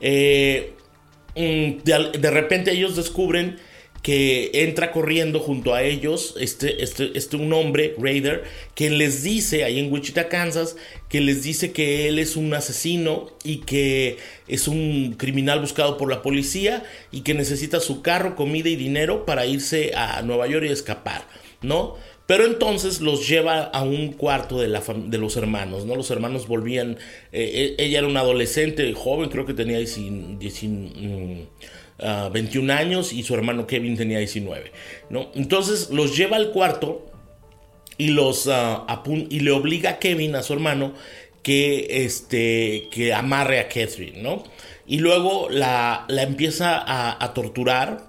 Eh, 0.00 0.74
mm, 1.34 1.82
de, 1.84 2.30
repente 2.30 2.72
ellos 2.72 2.96
descubren 2.96 3.58
que 4.02 4.50
entra 4.52 4.90
corriendo 4.90 5.38
junto 5.38 5.74
a 5.74 5.84
ellos 5.84 6.34
este, 6.40 6.82
este, 6.82 7.16
este, 7.16 7.36
un 7.36 7.52
hombre, 7.52 7.94
Raider, 7.98 8.42
que 8.74 8.90
les 8.90 9.22
dice, 9.22 9.62
ahí 9.62 9.78
en 9.78 9.92
Wichita, 9.92 10.28
Kansas, 10.28 10.76
que 11.08 11.20
les 11.20 11.44
dice 11.44 11.70
que 11.72 12.08
él 12.08 12.18
es 12.18 12.36
un 12.36 12.52
asesino 12.52 13.30
y 13.44 13.58
que 13.58 14.18
es 14.48 14.66
un 14.66 15.14
criminal 15.16 15.60
buscado 15.60 15.96
por 15.96 16.10
la 16.10 16.20
policía 16.20 16.82
y 17.12 17.20
que 17.20 17.34
necesita 17.34 17.78
su 17.78 18.02
carro, 18.02 18.34
comida 18.34 18.68
y 18.68 18.76
dinero 18.76 19.24
para 19.24 19.46
irse 19.46 19.92
a 19.94 20.20
Nueva 20.22 20.48
York 20.48 20.66
y 20.68 20.72
escapar, 20.72 21.24
¿no? 21.62 21.96
Pero 22.26 22.46
entonces 22.46 23.00
los 23.00 23.28
lleva 23.28 23.62
a 23.64 23.82
un 23.82 24.12
cuarto 24.12 24.58
de, 24.58 24.66
la 24.66 24.80
de 24.80 25.18
los 25.18 25.36
hermanos, 25.36 25.84
¿no? 25.84 25.94
Los 25.94 26.10
hermanos 26.10 26.48
volvían, 26.48 26.98
eh, 27.30 27.76
e, 27.78 27.84
ella 27.84 27.98
era 27.98 28.08
una 28.08 28.20
adolescente, 28.20 28.92
joven, 28.94 29.28
creo 29.28 29.44
que 29.44 29.54
tenía 29.54 29.76
21 29.76 30.38
mm, 32.02 32.70
ah, 32.70 32.76
años 32.76 33.12
y 33.12 33.22
su 33.22 33.34
hermano 33.34 33.66
Kevin 33.66 33.96
tenía 33.96 34.18
19, 34.18 34.72
¿no? 35.10 35.30
Entonces 35.34 35.90
los 35.90 36.16
lleva 36.16 36.36
al 36.36 36.50
cuarto 36.50 37.06
y, 37.98 38.08
los, 38.08 38.46
uh, 38.46 38.86
y 39.28 39.40
le 39.40 39.50
obliga 39.50 39.90
a 39.90 39.98
Kevin, 39.98 40.34
a 40.34 40.42
su 40.42 40.52
hermano, 40.52 40.94
que, 41.42 42.04
este, 42.04 42.88
que 42.90 43.12
amarre 43.12 43.60
a 43.60 43.68
Catherine, 43.68 44.22
¿no? 44.22 44.44
Y 44.86 44.98
luego 44.98 45.48
la, 45.48 46.04
la 46.08 46.22
empieza 46.22 46.82
a, 46.84 47.34
torturar, 47.34 48.04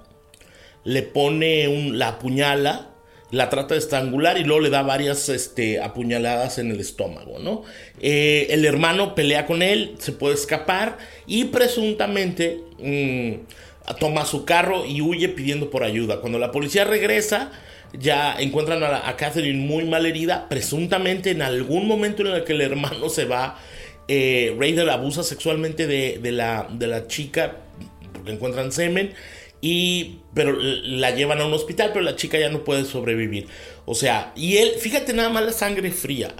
le 0.84 1.04
pone 1.04 1.92
la 1.92 2.10
apuñala 2.10 2.94
la 3.34 3.50
trata 3.50 3.74
de 3.74 3.80
estrangular 3.80 4.38
y 4.38 4.44
luego 4.44 4.62
le 4.62 4.70
da 4.70 4.84
varias 4.84 5.28
este, 5.28 5.82
apuñaladas 5.82 6.60
en 6.60 6.70
el 6.70 6.80
estómago, 6.80 7.40
¿no? 7.40 7.64
Eh, 8.00 8.46
el 8.52 8.64
hermano 8.64 9.16
pelea 9.16 9.48
con 9.48 9.64
él, 9.64 9.96
se 9.98 10.12
puede 10.12 10.36
escapar 10.36 11.00
y 11.26 11.46
presuntamente 11.46 12.60
mm, 12.78 13.73
toma 14.00 14.26
su 14.26 14.46
carro 14.46 14.86
y 14.86 15.02
huye 15.02 15.30
pidiendo 15.30 15.70
por 15.70 15.84
ayuda. 15.84 16.22
Cuando 16.22 16.40
la 16.40 16.52
policía 16.52 16.84
regresa, 16.84 17.52
ya 17.94 18.36
encuentran 18.40 18.84
a, 18.84 19.16
Catherine 19.18 19.66
muy 19.66 19.86
mal 19.86 20.06
herida, 20.06 20.48
presuntamente 20.50 21.32
en 21.32 21.42
algún 21.42 21.88
momento 21.88 22.22
en 22.22 22.34
el 22.34 22.44
que 22.44 22.54
el 22.54 22.62
hermano 22.62 23.10
se 23.10 23.26
va, 23.26 23.60
eh, 24.08 24.56
Raider 24.58 24.90
abusa 24.90 25.24
sexualmente 25.24 25.88
de, 25.88 26.20
de, 26.22 26.32
la, 26.32 26.68
de 26.72 26.88
la 26.88 27.08
chica 27.08 27.58
porque 28.14 28.32
encuentran 28.32 28.72
semen 28.72 29.14
y 29.62 30.20
pero 30.34 30.58
la 30.60 31.12
llevan 31.12 31.40
a 31.40 31.46
un 31.46 31.54
hospital, 31.54 31.92
pero 31.94 32.04
la 32.04 32.16
chica 32.16 32.38
ya 32.38 32.50
no 32.50 32.64
puede 32.64 32.86
sobrevivir. 32.86 33.48
O 33.86 33.96
sea, 33.96 34.34
y 34.36 34.58
él, 34.58 34.72
fíjate 34.80 35.14
nada 35.14 35.30
más 35.30 35.46
la 35.46 35.52
sangre 35.52 35.92
fría. 35.92 36.34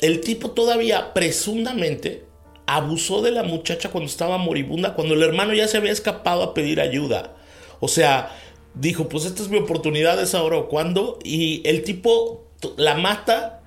El 0.00 0.20
tipo 0.20 0.50
todavía 0.52 1.12
presuntamente 1.14 2.24
abusó 2.66 3.22
de 3.22 3.30
la 3.30 3.42
muchacha 3.42 3.90
cuando 3.90 4.10
estaba 4.10 4.38
moribunda, 4.38 4.94
cuando 4.94 5.14
el 5.14 5.22
hermano 5.22 5.54
ya 5.54 5.68
se 5.68 5.76
había 5.76 5.92
escapado 5.92 6.42
a 6.42 6.54
pedir 6.54 6.80
ayuda. 6.80 7.34
O 7.80 7.88
sea, 7.88 8.30
dijo, 8.74 9.08
pues 9.08 9.24
esta 9.24 9.42
es 9.42 9.48
mi 9.48 9.58
oportunidad, 9.58 10.20
es 10.20 10.34
ahora 10.34 10.56
o 10.56 10.68
cuando. 10.68 11.18
Y 11.22 11.62
el 11.68 11.82
tipo 11.82 12.44
la 12.76 12.94
mata, 12.94 13.62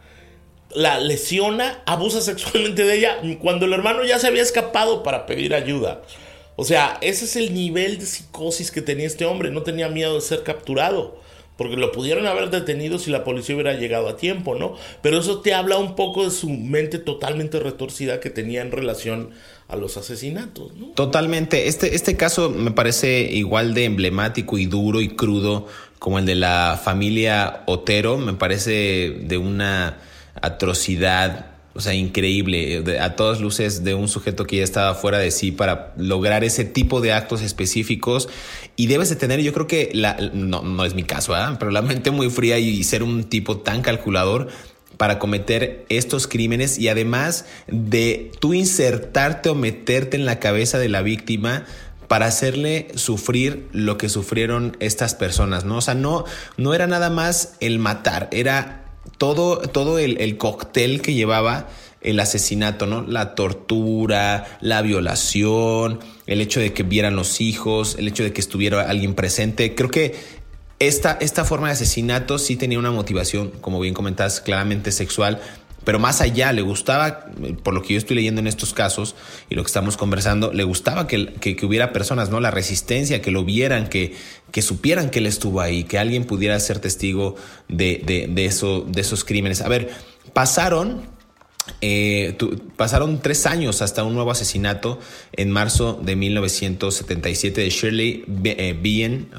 la 0.74 1.00
lesiona, 1.00 1.82
abusa 1.86 2.22
sexualmente 2.22 2.84
de 2.84 2.96
ella, 2.96 3.18
cuando 3.40 3.66
el 3.66 3.74
hermano 3.74 4.04
ya 4.04 4.20
se 4.20 4.28
había 4.28 4.42
escapado 4.42 5.04
para 5.04 5.26
pedir 5.26 5.54
ayuda. 5.54 6.02
O 6.56 6.64
sea, 6.64 6.98
ese 7.02 7.26
es 7.26 7.36
el 7.36 7.54
nivel 7.54 8.00
de 8.00 8.06
psicosis 8.08 8.72
que 8.72 8.82
tenía 8.82 9.06
este 9.06 9.26
hombre. 9.26 9.52
No 9.52 9.62
tenía 9.62 9.90
miedo 9.90 10.16
de 10.16 10.22
ser 10.22 10.42
capturado. 10.44 11.20
Porque 11.58 11.76
lo 11.76 11.91
pudieron 11.91 12.28
haber 12.28 12.50
detenido 12.50 13.00
si 13.00 13.12
la 13.12 13.24
policía 13.24 13.56
hubiera 13.56 13.74
llegado 13.74 14.08
a 14.08 14.15
tiempo, 14.15 14.56
¿no? 14.56 14.76
Pero 15.02 15.20
eso 15.20 15.39
te 15.39 15.54
habla 15.54 15.78
un 15.78 15.96
poco 15.96 16.24
de 16.24 16.32
su 16.32 16.50
mente 16.50 17.00
totalmente 17.00 17.60
retorcida 17.60 18.20
que 18.20 18.30
tenía 18.30 18.62
en 18.62 18.72
relación 18.72 19.32
a 19.67 19.76
los 19.76 19.98
asesinatos, 19.98 20.74
¿no? 20.76 20.88
Totalmente. 20.89 21.67
Este, 21.67 21.96
este 21.96 22.15
caso 22.15 22.50
me 22.50 22.72
parece 22.72 23.22
igual 23.22 23.74
de 23.74 23.86
emblemático 23.86 24.58
y 24.58 24.65
duro 24.65 25.02
y 25.02 25.10
crudo 25.10 25.67
como 26.00 26.20
el 26.20 26.26
de 26.26 26.36
la 26.36 26.80
familia 26.82 27.63
Otero. 27.65 28.17
Me 28.17 28.34
parece 28.34 29.17
de 29.22 29.38
una 29.38 29.98
atrocidad 30.41 31.57
o 31.78 31.82
sea, 31.82 31.94
increíble, 31.94 32.84
a 33.00 33.16
todas 33.16 33.40
luces 33.40 33.84
de 33.84 33.94
un 33.94 34.08
sujeto 34.08 34.46
que 34.46 34.58
ya 34.58 34.63
estaba 34.63 34.96
fuera 34.96 35.20
de 35.20 35.30
sí 35.30 35.52
para 35.52 35.94
lograr 35.96 36.44
ese 36.44 36.66
tipo 36.66 37.02
de 37.02 37.13
actos 37.13 37.44
específicos. 37.44 38.30
Y 38.76 38.88
debes 38.88 39.10
de 39.10 39.16
tener, 39.16 39.42
yo 39.42 39.54
creo 39.54 39.68
que, 39.68 39.92
la, 39.94 40.18
no, 40.34 40.63
no 40.63 40.86
es 40.86 40.96
mi 40.96 41.04
caso, 41.04 41.38
¿eh? 41.38 41.56
pero 41.60 41.70
la 41.70 41.84
mente 41.84 42.10
muy 42.10 42.32
fría 42.32 42.58
y 42.58 42.84
ser 42.84 43.04
un 43.04 43.26
tipo 43.26 43.60
tan 43.60 43.84
calculador 43.84 44.48
para 44.98 45.20
cometer 45.20 45.86
estos 45.90 46.28
crímenes 46.28 46.80
y 46.80 46.88
además 46.88 47.46
de 47.68 48.32
tú 48.40 48.56
insertarte 48.56 49.50
o 49.50 49.56
meterte 49.56 50.18
en 50.18 50.26
la 50.26 50.40
cabeza 50.40 50.80
de 50.80 50.90
la 50.90 51.04
víctima 51.04 51.66
para 52.08 52.26
hacerle 52.26 52.88
sufrir 52.96 53.68
lo 53.72 54.00
que 54.00 54.10
sufrieron 54.10 54.76
estas 54.80 55.13
personas, 55.13 55.63
¿no? 55.63 55.78
O 55.78 55.82
sea, 55.82 55.94
no, 55.94 56.26
no 56.58 56.74
era 56.74 56.88
nada 56.88 57.12
más 57.12 57.54
el 57.60 57.78
matar, 57.78 58.30
era 58.32 58.87
todo, 59.18 59.60
todo 59.60 60.00
el, 60.00 60.38
cóctel 60.38 61.02
que 61.02 61.14
llevaba 61.14 61.68
el 62.02 62.20
asesinato, 62.20 62.86
¿no? 62.86 63.02
La 63.02 63.36
tortura, 63.36 64.58
la 64.62 64.82
violación, 64.82 66.00
el 66.26 66.42
hecho 66.42 66.60
de 66.60 66.74
que 66.74 66.84
vieran 66.84 67.16
los 67.16 67.42
hijos, 67.42 67.96
el 67.98 68.08
hecho 68.08 68.24
de 68.24 68.34
que 68.34 68.42
estuviera 68.42 68.90
alguien 68.90 69.16
presente. 69.16 69.76
Creo 69.76 69.90
que 69.90 70.16
esta, 70.80 71.18
esta 71.20 71.44
forma 71.44 71.68
de 71.68 71.74
asesinato 71.74 72.38
sí 72.38 72.56
tenía 72.56 72.78
una 72.78 72.92
motivación, 72.92 73.52
como 73.62 73.80
bien 73.80 73.96
comentas, 73.96 74.42
claramente 74.42 74.92
sexual, 74.92 75.42
pero 75.88 76.00
más 76.00 76.19
allá, 76.19 76.52
le 76.52 76.62
gustaba, 76.62 77.28
por 77.63 77.73
lo 77.73 77.82
que 77.82 77.93
yo 77.93 77.97
estoy 77.97 78.17
leyendo 78.17 78.41
en 78.41 78.47
estos 78.47 78.73
casos 78.73 79.15
y 79.50 79.56
lo 79.56 79.63
que 79.63 79.67
estamos 79.67 79.95
conversando, 79.95 80.52
le 80.52 80.65
gustaba 80.65 81.08
que, 81.08 81.36
que, 81.36 81.65
hubiera 81.65 81.93
personas, 81.93 82.30
¿no? 82.30 82.41
La 82.41 82.52
resistencia, 82.52 83.21
que 83.21 83.32
lo 83.32 83.45
vieran, 83.45 83.88
que, 83.88 84.13
que 84.52 84.62
supieran 84.62 85.10
que 85.10 85.19
él 85.19 85.28
estuvo 85.28 85.62
ahí, 85.62 85.86
que 85.86 85.97
alguien 85.97 86.26
pudiera 86.26 86.60
ser 86.60 86.80
testigo 86.80 87.38
de, 87.69 88.04
de, 88.06 88.28
de, 88.28 88.45
eso, 88.45 88.82
de 88.86 89.00
esos 89.00 89.23
crímenes. 89.23 89.62
A 89.62 89.69
ver, 89.69 89.89
pasaron 90.34 91.04
eh, 91.82 92.38
pasaron 92.76 93.22
tres 93.22 93.46
años 93.46 93.82
hasta 93.82 94.04
un 94.04 94.14
nuevo 94.14 94.32
asesinato 94.32 95.00
en 95.34 95.52
marzo 95.52 96.00
de 96.02 96.16
1977 96.16 97.62
de 97.62 97.70
Shirley 97.70 98.26
eh, 98.44 98.78
Bien, 98.80 99.30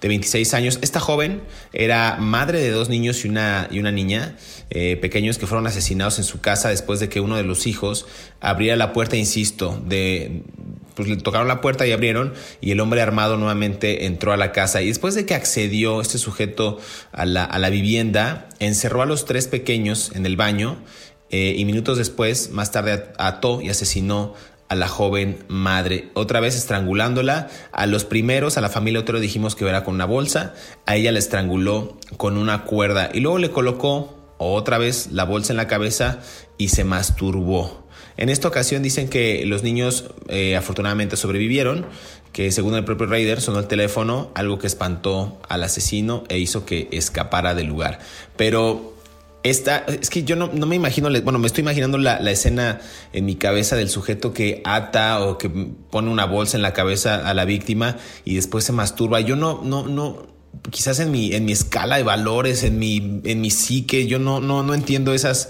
de 0.00 0.08
26 0.08 0.54
años. 0.54 0.78
Esta 0.82 1.00
joven 1.00 1.42
era 1.72 2.16
madre 2.18 2.60
de 2.60 2.70
dos 2.70 2.88
niños 2.88 3.24
y 3.24 3.28
una, 3.28 3.68
y 3.70 3.78
una 3.78 3.92
niña 3.92 4.36
eh, 4.70 4.96
pequeños 4.96 5.38
que 5.38 5.46
fueron 5.46 5.66
asesinados 5.66 6.18
en 6.18 6.24
su 6.24 6.40
casa 6.40 6.68
después 6.68 7.00
de 7.00 7.08
que 7.08 7.20
uno 7.20 7.36
de 7.36 7.44
los 7.44 7.66
hijos 7.66 8.06
abriera 8.40 8.76
la 8.76 8.92
puerta, 8.92 9.16
insisto, 9.16 9.80
de, 9.86 10.42
pues 10.94 11.08
le 11.08 11.16
tocaron 11.16 11.48
la 11.48 11.60
puerta 11.60 11.86
y 11.86 11.92
abrieron 11.92 12.34
y 12.60 12.70
el 12.70 12.80
hombre 12.80 13.00
armado 13.00 13.36
nuevamente 13.36 14.06
entró 14.06 14.32
a 14.32 14.36
la 14.36 14.52
casa 14.52 14.82
y 14.82 14.88
después 14.88 15.14
de 15.14 15.26
que 15.26 15.34
accedió 15.34 16.00
este 16.00 16.18
sujeto 16.18 16.78
a 17.12 17.24
la, 17.24 17.44
a 17.44 17.58
la 17.58 17.70
vivienda, 17.70 18.48
encerró 18.58 19.02
a 19.02 19.06
los 19.06 19.24
tres 19.24 19.48
pequeños 19.48 20.12
en 20.14 20.26
el 20.26 20.36
baño 20.36 20.78
eh, 21.32 21.54
y 21.56 21.64
minutos 21.64 21.98
después, 21.98 22.50
más 22.50 22.70
tarde, 22.70 23.06
ató 23.18 23.60
y 23.60 23.70
asesinó 23.70 24.34
a 24.68 24.74
la 24.74 24.86
joven 24.86 25.44
madre, 25.48 26.10
otra 26.14 26.40
vez 26.40 26.56
estrangulándola. 26.56 27.48
A 27.72 27.86
los 27.86 28.04
primeros, 28.04 28.56
a 28.56 28.60
la 28.60 28.68
familia 28.68 29.00
Otero 29.00 29.18
dijimos 29.18 29.54
que 29.54 29.68
era 29.68 29.82
con 29.82 29.94
una 29.94 30.04
bolsa, 30.04 30.54
a 30.86 30.96
ella 30.96 31.10
la 31.10 31.18
estranguló 31.18 31.98
con 32.16 32.36
una 32.36 32.64
cuerda 32.64 33.10
y 33.12 33.20
luego 33.20 33.38
le 33.38 33.50
colocó 33.50 34.16
otra 34.38 34.78
vez 34.78 35.08
la 35.10 35.24
bolsa 35.24 35.52
en 35.52 35.56
la 35.56 35.68
cabeza 35.68 36.20
y 36.58 36.68
se 36.68 36.84
masturbó. 36.84 37.86
En 38.16 38.28
esta 38.28 38.48
ocasión 38.48 38.82
dicen 38.82 39.08
que 39.08 39.44
los 39.46 39.62
niños 39.62 40.10
eh, 40.28 40.56
afortunadamente 40.56 41.16
sobrevivieron, 41.16 41.86
que 42.32 42.52
según 42.52 42.74
el 42.74 42.84
propio 42.84 43.06
Raider 43.06 43.40
sonó 43.40 43.58
el 43.58 43.68
teléfono, 43.68 44.30
algo 44.34 44.58
que 44.58 44.66
espantó 44.66 45.40
al 45.48 45.62
asesino 45.64 46.24
e 46.28 46.38
hizo 46.38 46.66
que 46.66 46.88
escapara 46.92 47.54
del 47.54 47.66
lugar. 47.66 48.00
Pero 48.36 48.94
esta, 49.42 49.78
es 49.78 50.08
que 50.08 50.22
yo 50.22 50.36
no, 50.36 50.48
me 50.48 50.76
imagino, 50.76 51.08
bueno, 51.22 51.38
me 51.38 51.46
estoy 51.46 51.62
imaginando 51.62 51.98
la, 51.98 52.18
escena 52.30 52.80
en 53.12 53.24
mi 53.24 53.34
cabeza 53.34 53.74
del 53.74 53.88
sujeto 53.88 54.32
que 54.32 54.62
ata 54.64 55.20
o 55.20 55.36
que 55.36 55.48
pone 55.48 56.10
una 56.10 56.26
bolsa 56.26 56.56
en 56.56 56.62
la 56.62 56.72
cabeza 56.72 57.28
a 57.28 57.34
la 57.34 57.44
víctima 57.44 57.96
y 58.24 58.36
después 58.36 58.64
se 58.64 58.72
masturba. 58.72 59.20
Yo 59.20 59.34
no, 59.34 59.60
no, 59.64 59.86
no, 59.88 60.26
quizás 60.70 61.00
en 61.00 61.10
mi, 61.10 61.34
en 61.34 61.44
mi 61.44 61.52
escala 61.52 61.96
de 61.96 62.04
valores, 62.04 62.62
en 62.62 62.78
mi, 62.78 63.20
en 63.24 63.40
mi 63.40 63.50
psique, 63.50 64.06
yo 64.06 64.18
no, 64.18 64.40
no, 64.40 64.62
no 64.62 64.74
entiendo 64.74 65.12
esas, 65.12 65.48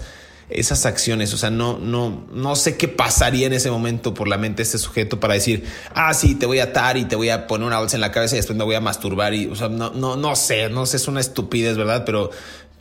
esas 0.49 0.85
acciones. 0.85 1.33
O 1.33 1.37
sea, 1.37 1.49
no, 1.49 1.77
no, 1.77 2.25
no 2.31 2.55
sé 2.55 2.77
qué 2.77 2.87
pasaría 2.87 3.47
en 3.47 3.53
ese 3.53 3.69
momento 3.69 4.13
por 4.13 4.27
la 4.27 4.37
mente 4.37 4.57
de 4.57 4.63
este 4.63 4.77
sujeto 4.77 5.19
para 5.19 5.35
decir, 5.35 5.65
ah, 5.93 6.13
sí, 6.13 6.35
te 6.35 6.45
voy 6.45 6.59
a 6.59 6.65
atar 6.65 6.97
y 6.97 7.05
te 7.05 7.15
voy 7.15 7.29
a 7.29 7.47
poner 7.47 7.67
una 7.67 7.79
bolsa 7.79 7.97
en 7.97 8.01
la 8.01 8.11
cabeza 8.11 8.35
y 8.35 8.39
después 8.39 8.57
me 8.57 8.63
voy 8.63 8.75
a 8.75 8.81
masturbar. 8.81 9.33
Y, 9.33 9.47
o 9.47 9.55
sea, 9.55 9.69
no, 9.69 9.91
no, 9.91 10.15
no 10.15 10.35
sé, 10.35 10.69
no 10.69 10.85
sé, 10.85 10.97
es 10.97 11.07
una 11.07 11.19
estupidez, 11.19 11.77
¿verdad? 11.77 12.03
Pero 12.05 12.31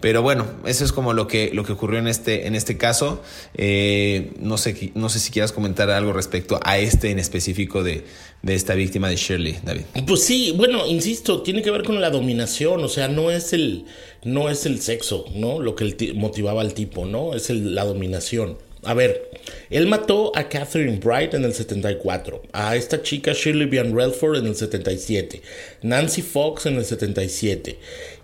pero 0.03 0.21
bueno, 0.21 0.47
eso 0.67 0.85
es 0.85 0.91
como 0.91 1.13
lo 1.13 1.29
que, 1.29 1.51
lo 1.55 1.65
que 1.65 1.73
ocurrió 1.73 2.01
en 2.01 2.09
este, 2.09 2.49
en 2.49 2.57
este 2.57 2.77
caso. 2.77 3.23
Eh, 3.55 4.33
no, 4.41 4.59
sé, 4.59 4.91
no 4.97 5.09
sé 5.09 5.21
si 5.21 5.31
quieras 5.31 5.53
comentar 5.53 5.89
algo 5.91 6.13
respecto 6.13 6.59
a 6.65 6.77
este 6.79 7.13
en 7.13 7.21
específico 7.21 7.85
de, 7.85 8.03
de 8.43 8.55
esta 8.55 8.75
víctima 8.75 9.09
de 9.09 9.15
Shirley, 9.15 9.59
David. 9.63 9.83
Pues 10.05 10.25
sí, 10.25 10.53
bueno, 10.57 10.89
insisto, 10.89 11.43
tiene 11.43 11.63
que 11.63 11.71
ver 11.71 11.85
con 11.85 12.01
la 12.01 12.11
dominación, 12.11 12.83
o 12.83 12.89
sea, 12.89 13.07
no 13.07 13.31
es 13.31 13.53
el, 13.53 13.85
no 14.25 14.51
es 14.51 14.67
el 14.67 14.81
sexo, 14.81 15.25
¿no? 15.37 15.61
Lo 15.61 15.77
que 15.77 16.13
motivaba 16.17 16.63
al 16.63 16.75
tipo, 16.75 17.07
¿no? 17.07 17.35
Es 17.35 17.49
la 17.51 17.85
dominación. 17.85 18.59
A 18.83 18.95
ver, 18.95 19.31
él 19.71 19.87
mató 19.87 20.33
a 20.35 20.49
Catherine 20.49 20.99
Bright 20.99 21.35
en 21.35 21.45
el 21.45 21.55
74, 21.55 22.43
a 22.53 22.75
esta 22.75 23.01
chica 23.03 23.33
Shirley 23.33 23.69
Bian 23.69 23.97
Redford 23.97 24.39
en 24.39 24.47
el 24.47 24.57
77, 24.57 25.41
Nancy 25.83 26.23
Fox 26.23 26.67
en 26.67 26.75
el 26.75 26.85
77 26.85 27.79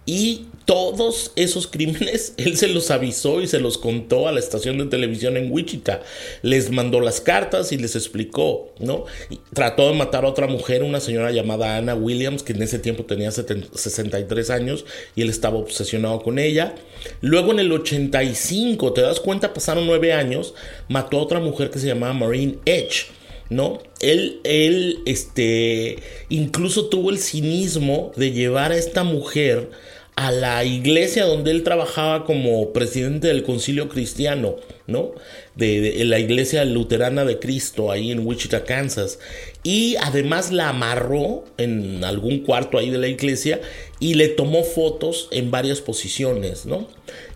y 0.04 0.46
todos 0.68 1.32
esos 1.34 1.66
crímenes 1.66 2.34
él 2.36 2.58
se 2.58 2.68
los 2.68 2.90
avisó 2.90 3.40
y 3.40 3.46
se 3.46 3.58
los 3.58 3.78
contó 3.78 4.28
a 4.28 4.32
la 4.32 4.38
estación 4.38 4.76
de 4.76 4.84
televisión 4.84 5.38
en 5.38 5.50
Wichita. 5.50 6.02
Les 6.42 6.70
mandó 6.70 7.00
las 7.00 7.22
cartas 7.22 7.72
y 7.72 7.78
les 7.78 7.96
explicó, 7.96 8.70
¿no? 8.78 9.06
trató 9.54 9.88
de 9.88 9.96
matar 9.96 10.26
a 10.26 10.28
otra 10.28 10.46
mujer, 10.46 10.82
una 10.82 11.00
señora 11.00 11.30
llamada 11.30 11.78
Anna 11.78 11.94
Williams, 11.94 12.42
que 12.42 12.52
en 12.52 12.60
ese 12.60 12.78
tiempo 12.78 13.06
tenía 13.06 13.30
63 13.30 14.50
años 14.50 14.84
y 15.16 15.22
él 15.22 15.30
estaba 15.30 15.56
obsesionado 15.56 16.20
con 16.20 16.38
ella. 16.38 16.74
Luego 17.22 17.52
en 17.52 17.60
el 17.60 17.72
85, 17.72 18.92
te 18.92 19.00
das 19.00 19.20
cuenta, 19.20 19.54
pasaron 19.54 19.86
nueve 19.86 20.12
años, 20.12 20.52
mató 20.86 21.18
a 21.18 21.22
otra 21.22 21.40
mujer 21.40 21.70
que 21.70 21.78
se 21.78 21.86
llamaba 21.86 22.12
Marine 22.12 22.58
Edge. 22.66 23.06
¿no? 23.48 23.78
Él, 24.00 24.40
él, 24.44 24.98
este, 25.06 25.96
incluso 26.28 26.90
tuvo 26.90 27.08
el 27.08 27.18
cinismo 27.18 28.12
de 28.16 28.32
llevar 28.32 28.72
a 28.72 28.76
esta 28.76 29.02
mujer 29.02 29.70
a 30.18 30.32
la 30.32 30.64
iglesia 30.64 31.26
donde 31.26 31.52
él 31.52 31.62
trabajaba 31.62 32.24
como 32.24 32.72
presidente 32.72 33.28
del 33.28 33.44
concilio 33.44 33.88
cristiano, 33.88 34.56
¿no? 34.88 35.12
De, 35.54 36.04
la 36.04 36.18
iglesia 36.18 36.64
luterana 36.64 37.24
de 37.24 37.38
Cristo 37.38 37.92
ahí 37.92 38.10
en 38.10 38.26
Wichita, 38.26 38.64
Kansas. 38.64 39.20
Y 39.62 39.94
además 39.94 40.50
la 40.50 40.70
amarró 40.70 41.44
en 41.56 42.02
algún 42.02 42.40
cuarto 42.40 42.78
ahí 42.78 42.90
de 42.90 42.98
la 42.98 43.06
iglesia 43.06 43.60
y 44.00 44.14
le 44.14 44.26
tomó 44.26 44.64
fotos 44.64 45.28
en 45.30 45.52
varias 45.52 45.80
posiciones, 45.80 46.66
¿no? 46.66 46.88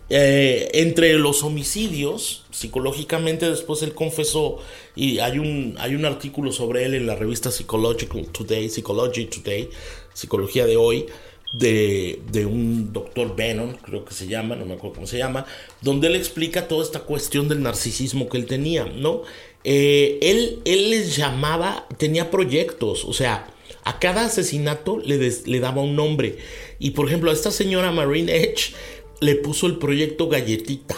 Eh, 0.09 0.69
entre 0.73 1.13
los 1.13 1.41
homicidios, 1.43 2.43
psicológicamente 2.51 3.49
después 3.49 3.81
él 3.81 3.93
confesó, 3.93 4.57
y 4.93 5.19
hay 5.19 5.39
un, 5.39 5.75
hay 5.79 5.95
un 5.95 6.03
artículo 6.03 6.51
sobre 6.51 6.83
él 6.83 6.95
en 6.95 7.07
la 7.07 7.15
revista 7.15 7.49
Psychological 7.49 8.27
Today, 8.27 8.67
Psychology 8.67 9.27
Today, 9.27 9.69
Psicología 10.13 10.65
de 10.65 10.75
hoy, 10.75 11.05
de, 11.53 12.45
un 12.45 12.91
doctor 12.91 13.35
Bannon, 13.37 13.77
creo 13.81 14.03
que 14.03 14.13
se 14.13 14.27
llama, 14.27 14.55
no 14.55 14.65
me 14.65 14.73
acuerdo 14.73 14.95
cómo 14.95 15.07
se 15.07 15.19
llama, 15.19 15.45
donde 15.81 16.07
él 16.07 16.15
explica 16.15 16.67
toda 16.67 16.83
esta 16.83 17.01
cuestión 17.01 17.47
del 17.47 17.61
narcisismo 17.61 18.27
que 18.27 18.37
él 18.37 18.45
tenía, 18.45 18.85
¿no? 18.85 19.21
Eh, 19.63 20.19
él, 20.21 20.59
él 20.65 20.89
les 20.89 21.15
llamaba, 21.15 21.87
tenía 21.97 22.31
proyectos, 22.31 23.05
o 23.05 23.13
sea, 23.13 23.47
a 23.85 23.99
cada 23.99 24.25
asesinato 24.25 24.97
le, 24.97 25.17
le 25.45 25.59
daba 25.59 25.81
un 25.81 25.95
nombre. 25.95 26.37
Y 26.79 26.91
por 26.91 27.07
ejemplo, 27.07 27.29
a 27.29 27.33
esta 27.33 27.51
señora 27.51 27.91
Marine 27.91 28.35
Edge 28.35 28.73
le 29.19 29.35
puso 29.35 29.67
el 29.67 29.77
proyecto 29.77 30.27
Galletita, 30.27 30.95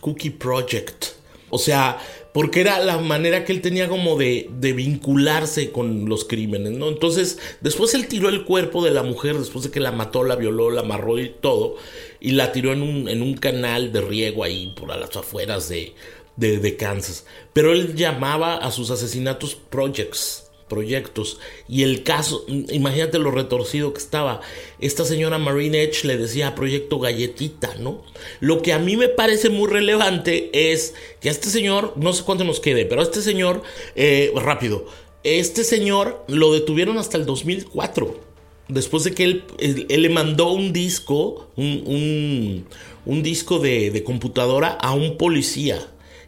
Cookie 0.00 0.30
Project. 0.30 1.16
O 1.50 1.58
sea, 1.58 1.98
porque 2.36 2.60
era 2.60 2.80
la 2.80 2.98
manera 2.98 3.46
que 3.46 3.52
él 3.54 3.62
tenía 3.62 3.88
como 3.88 4.18
de, 4.18 4.50
vincularse 4.60 5.72
con 5.72 6.06
los 6.06 6.26
crímenes, 6.26 6.72
¿no? 6.72 6.90
Entonces, 6.90 7.38
después 7.62 7.94
él 7.94 8.08
tiró 8.08 8.28
el 8.28 8.44
cuerpo 8.44 8.84
de 8.84 8.90
la 8.90 9.02
mujer, 9.02 9.38
después 9.38 9.64
de 9.64 9.70
que 9.70 9.80
la 9.80 9.90
mató, 9.90 10.22
la 10.22 10.36
violó, 10.36 10.70
la 10.70 10.82
amarró 10.82 11.18
y 11.18 11.30
todo, 11.30 11.76
y 12.20 12.32
la 12.32 12.52
tiró 12.52 12.74
en 12.74 12.82
un, 12.82 13.08
en 13.08 13.22
un 13.22 13.38
canal 13.38 13.90
de 13.90 14.02
riego 14.02 14.44
ahí 14.44 14.70
por 14.76 14.94
las 14.94 15.16
afueras 15.16 15.70
de, 15.70 15.94
de, 16.36 16.58
de 16.58 16.76
Kansas. 16.76 17.24
Pero 17.54 17.72
él 17.72 17.94
llamaba 17.94 18.58
a 18.58 18.70
sus 18.70 18.90
asesinatos 18.90 19.54
projects 19.54 20.45
proyectos. 20.68 21.38
Y 21.68 21.82
el 21.82 22.02
caso, 22.02 22.44
imagínate 22.48 23.18
lo 23.18 23.30
retorcido 23.30 23.92
que 23.92 23.98
estaba. 23.98 24.40
Esta 24.80 25.04
señora 25.04 25.38
Marine 25.38 25.82
Edge 25.82 26.04
le 26.04 26.16
decía 26.16 26.54
proyecto 26.54 26.98
galletita, 26.98 27.74
¿no? 27.76 28.02
Lo 28.40 28.62
que 28.62 28.72
a 28.72 28.78
mí 28.78 28.96
me 28.96 29.08
parece 29.08 29.48
muy 29.48 29.68
relevante 29.68 30.50
es 30.72 30.94
que 31.20 31.28
a 31.28 31.32
este 31.32 31.48
señor, 31.48 31.94
no 31.96 32.12
sé 32.12 32.24
cuánto 32.24 32.44
nos 32.44 32.60
quede, 32.60 32.84
pero 32.84 33.00
a 33.00 33.04
este 33.04 33.22
señor, 33.22 33.62
eh, 33.94 34.32
rápido, 34.36 34.86
este 35.24 35.64
señor 35.64 36.24
lo 36.28 36.52
detuvieron 36.52 36.98
hasta 36.98 37.16
el 37.16 37.26
2004. 37.26 38.26
Después 38.68 39.04
de 39.04 39.12
que 39.12 39.24
él, 39.24 39.86
le 39.88 40.08
mandó 40.08 40.50
un 40.50 40.72
disco, 40.72 41.48
un, 41.56 42.66
un, 43.04 43.22
disco 43.22 43.60
de, 43.60 43.92
de 43.92 44.02
computadora 44.02 44.70
a 44.70 44.92
un 44.92 45.16
policía 45.16 45.78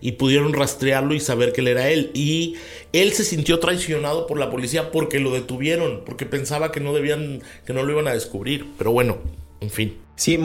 y 0.01 0.13
pudieron 0.13 0.53
rastrearlo 0.53 1.15
y 1.15 1.21
saber 1.21 1.53
que 1.53 1.61
él 1.61 1.69
era 1.69 1.89
él. 1.89 2.11
Y 2.15 2.55
él 2.93 3.13
se 3.13 3.25
sintió 3.25 3.59
traicionado 3.59 4.27
por 4.27 4.39
la 4.39 4.51
policía 4.51 4.91
porque 4.91 5.21
lo 5.21 5.33
detuvieron, 5.33 6.03
porque 6.05 6.27
pensaba 6.27 6.73
que 6.73 6.81
no 6.81 6.93
debían, 6.93 7.43
que 7.67 7.73
no 7.73 7.83
lo 7.83 7.93
iban 7.93 8.09
a 8.09 8.13
descubrir. 8.13 8.67
Pero 8.79 8.93
bueno, 8.93 9.19
en 9.61 9.71
fin. 9.71 9.97
Sí, 10.17 10.37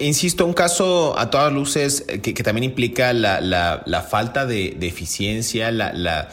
insisto, 0.00 0.46
un 0.46 0.54
caso 0.54 1.18
a 1.18 1.28
todas 1.30 1.52
luces 1.52 2.04
eh, 2.08 2.20
que, 2.22 2.42
también 2.42 2.64
implica 2.64 3.12
la, 3.12 3.42
la, 3.42 4.02
falta 4.02 4.46
de, 4.46 4.74
de 4.78 4.86
eficiencia, 4.86 5.70
la, 5.70 5.92
la, 5.92 6.30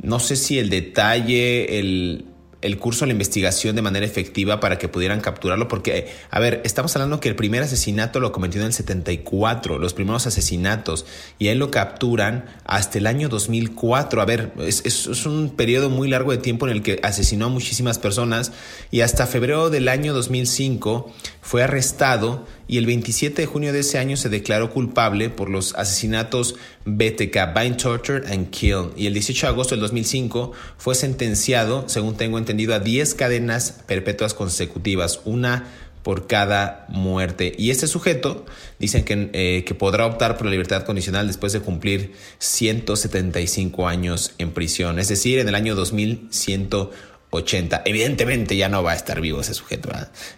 no 0.00 0.20
sé 0.20 0.36
si 0.36 0.58
el 0.60 0.70
detalle, 0.70 1.80
el, 1.80 2.24
el 2.66 2.78
curso 2.78 3.00
de 3.00 3.06
la 3.06 3.12
investigación 3.12 3.76
de 3.76 3.82
manera 3.82 4.04
efectiva 4.04 4.60
para 4.60 4.78
que 4.78 4.88
pudieran 4.88 5.20
capturarlo, 5.20 5.68
porque, 5.68 6.08
a 6.30 6.40
ver, 6.40 6.60
estamos 6.64 6.94
hablando 6.96 7.20
que 7.20 7.28
el 7.28 7.36
primer 7.36 7.62
asesinato 7.62 8.20
lo 8.20 8.32
cometió 8.32 8.60
en 8.60 8.66
el 8.66 8.72
74, 8.72 9.78
los 9.78 9.94
primeros 9.94 10.26
asesinatos, 10.26 11.06
y 11.38 11.48
a 11.48 11.52
él 11.52 11.58
lo 11.58 11.70
capturan 11.70 12.44
hasta 12.64 12.98
el 12.98 13.06
año 13.06 13.28
2004. 13.28 14.20
A 14.20 14.24
ver, 14.24 14.52
es, 14.58 14.84
es, 14.84 15.26
un 15.26 15.54
periodo 15.56 15.90
muy 15.90 16.08
largo 16.08 16.32
de 16.32 16.38
tiempo 16.38 16.66
en 16.66 16.72
el 16.72 16.82
que 16.82 16.98
asesinó 17.02 17.46
a 17.46 17.48
muchísimas 17.50 17.98
personas, 17.98 18.52
y 18.90 19.00
hasta 19.00 19.26
febrero 19.26 19.70
del 19.70 19.88
año 19.88 20.12
2005 20.12 21.12
fue 21.40 21.62
arrestado 21.62 22.44
y 22.68 22.78
el 22.78 22.86
27 22.86 23.42
de 23.42 23.46
junio 23.46 23.72
de 23.72 23.80
ese 23.80 23.98
año 23.98 24.16
se 24.16 24.28
declaró 24.28 24.70
culpable 24.70 25.30
por 25.30 25.48
los 25.48 25.74
asesinatos 25.76 26.56
BTK, 26.84 27.54
Bind, 27.54 27.76
Torture 27.76 28.26
and 28.32 28.50
Kill. 28.50 28.90
Y 28.96 29.06
el 29.06 29.14
18 29.14 29.46
de 29.46 29.52
agosto 29.52 29.74
del 29.74 29.82
2005 29.82 30.52
fue 30.76 30.96
sentenciado, 30.96 31.88
según 31.88 32.16
tengo 32.16 32.38
entendido, 32.38 32.55
a 32.74 32.80
10 32.80 33.14
cadenas 33.14 33.82
perpetuas 33.86 34.34
consecutivas, 34.34 35.20
una 35.24 35.64
por 36.02 36.26
cada 36.26 36.86
muerte. 36.88 37.52
Y 37.58 37.70
este 37.70 37.88
sujeto 37.88 38.46
dicen 38.78 39.04
que, 39.04 39.30
eh, 39.32 39.64
que, 39.64 39.74
podrá 39.74 40.06
optar 40.06 40.36
por 40.36 40.46
la 40.46 40.52
libertad 40.52 40.84
condicional 40.84 41.26
después 41.26 41.52
de 41.52 41.60
cumplir 41.60 42.12
175 42.38 43.88
años 43.88 44.32
en 44.38 44.52
prisión, 44.52 45.00
es 45.00 45.08
decir, 45.08 45.40
en 45.40 45.48
el 45.48 45.54
año 45.56 45.74
2100 45.74 46.90
80. 47.30 47.82
Evidentemente 47.84 48.56
ya 48.56 48.68
no 48.68 48.82
va 48.82 48.92
a 48.92 48.94
estar 48.94 49.20
vivo 49.20 49.40
ese 49.40 49.54
sujeto. 49.54 49.90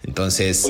Entonces, 0.04 0.66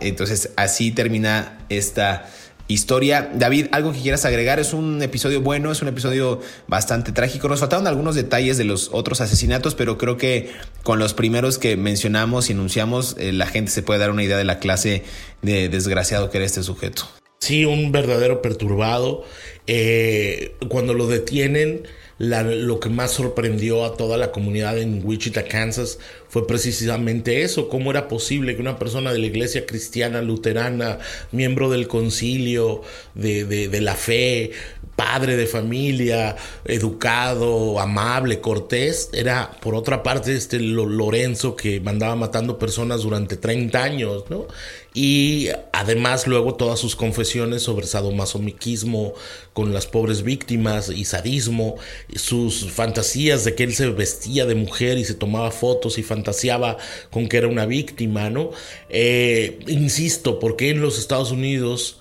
entonces 0.00 0.50
así 0.56 0.90
termina 0.90 1.58
esta 1.68 2.28
historia. 2.68 3.30
David, 3.34 3.66
algo 3.72 3.92
que 3.92 4.00
quieras 4.00 4.24
agregar, 4.24 4.60
es 4.60 4.72
un 4.72 5.02
episodio 5.02 5.40
bueno, 5.40 5.72
es 5.72 5.82
un 5.82 5.88
episodio 5.88 6.40
bastante 6.68 7.12
trágico. 7.12 7.48
Nos 7.48 7.60
faltaron 7.60 7.86
algunos 7.86 8.14
detalles 8.14 8.58
de 8.58 8.64
los 8.64 8.90
otros 8.92 9.20
asesinatos, 9.20 9.74
pero 9.74 9.98
creo 9.98 10.16
que 10.16 10.50
con 10.84 10.98
los 10.98 11.14
primeros 11.14 11.58
que 11.58 11.76
mencionamos 11.76 12.48
y 12.48 12.52
enunciamos, 12.52 13.16
eh, 13.18 13.32
la 13.32 13.46
gente 13.46 13.72
se 13.72 13.82
puede 13.82 13.98
dar 13.98 14.10
una 14.10 14.22
idea 14.22 14.36
de 14.36 14.44
la 14.44 14.58
clase 14.58 15.02
de 15.42 15.68
desgraciado 15.68 16.30
que 16.30 16.38
era 16.38 16.46
este 16.46 16.62
sujeto. 16.62 17.08
Sí, 17.40 17.64
un 17.64 17.92
verdadero 17.92 18.42
perturbado. 18.42 19.24
Eh, 19.66 20.56
cuando 20.68 20.92
lo 20.92 21.06
detienen, 21.06 21.82
lo 22.18 22.80
que 22.80 22.88
más 22.88 23.12
sorprendió 23.12 23.84
a 23.84 23.96
toda 23.96 24.16
la 24.16 24.32
comunidad 24.32 24.76
en 24.78 25.02
Wichita, 25.04 25.44
Kansas, 25.44 25.98
fue 26.28 26.46
precisamente 26.46 27.42
eso, 27.42 27.68
cómo 27.68 27.90
era 27.90 28.08
posible 28.08 28.54
que 28.54 28.60
una 28.60 28.78
persona 28.78 29.12
de 29.12 29.18
la 29.18 29.26
iglesia 29.26 29.66
cristiana 29.66 30.22
luterana, 30.22 30.98
miembro 31.32 31.70
del 31.70 31.88
concilio, 31.88 32.82
de, 33.14 33.44
de 33.44 33.80
la 33.80 33.94
fe, 33.94 34.52
padre 34.98 35.36
de 35.36 35.46
familia, 35.46 36.34
educado, 36.64 37.78
amable, 37.78 38.40
cortés, 38.40 39.10
era 39.12 39.52
por 39.60 39.76
otra 39.76 40.02
parte 40.02 40.34
este 40.34 40.58
Lorenzo 40.58 41.54
que 41.54 41.78
mandaba 41.80 42.16
matando 42.16 42.58
personas 42.58 43.02
durante 43.02 43.36
30 43.36 43.80
años, 43.80 44.24
¿no? 44.28 44.48
Y 44.94 45.50
además 45.72 46.26
luego 46.26 46.56
todas 46.56 46.80
sus 46.80 46.96
confesiones 46.96 47.62
sobre 47.62 47.86
sadomasomiquismo 47.86 49.14
con 49.52 49.72
las 49.72 49.86
pobres 49.86 50.24
víctimas 50.24 50.88
y 50.88 51.04
sadismo, 51.04 51.76
sus 52.16 52.68
fantasías 52.68 53.44
de 53.44 53.54
que 53.54 53.62
él 53.62 53.76
se 53.76 53.90
vestía 53.90 54.46
de 54.46 54.56
mujer 54.56 54.98
y 54.98 55.04
se 55.04 55.14
tomaba 55.14 55.52
fotos 55.52 55.98
y 55.98 56.02
fantaseaba 56.02 56.76
con 57.12 57.28
que 57.28 57.36
era 57.36 57.46
una 57.46 57.66
víctima, 57.66 58.30
¿no? 58.30 58.50
Eh, 58.88 59.60
insisto, 59.68 60.40
porque 60.40 60.70
en 60.70 60.80
los 60.80 60.98
Estados 60.98 61.30
Unidos 61.30 62.00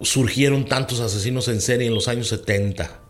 surgieron 0.00 0.64
tantos 0.64 1.00
asesinos 1.00 1.48
en 1.48 1.60
serie 1.60 1.86
en 1.86 1.94
los 1.94 2.08
años 2.08 2.28
70? 2.28 3.00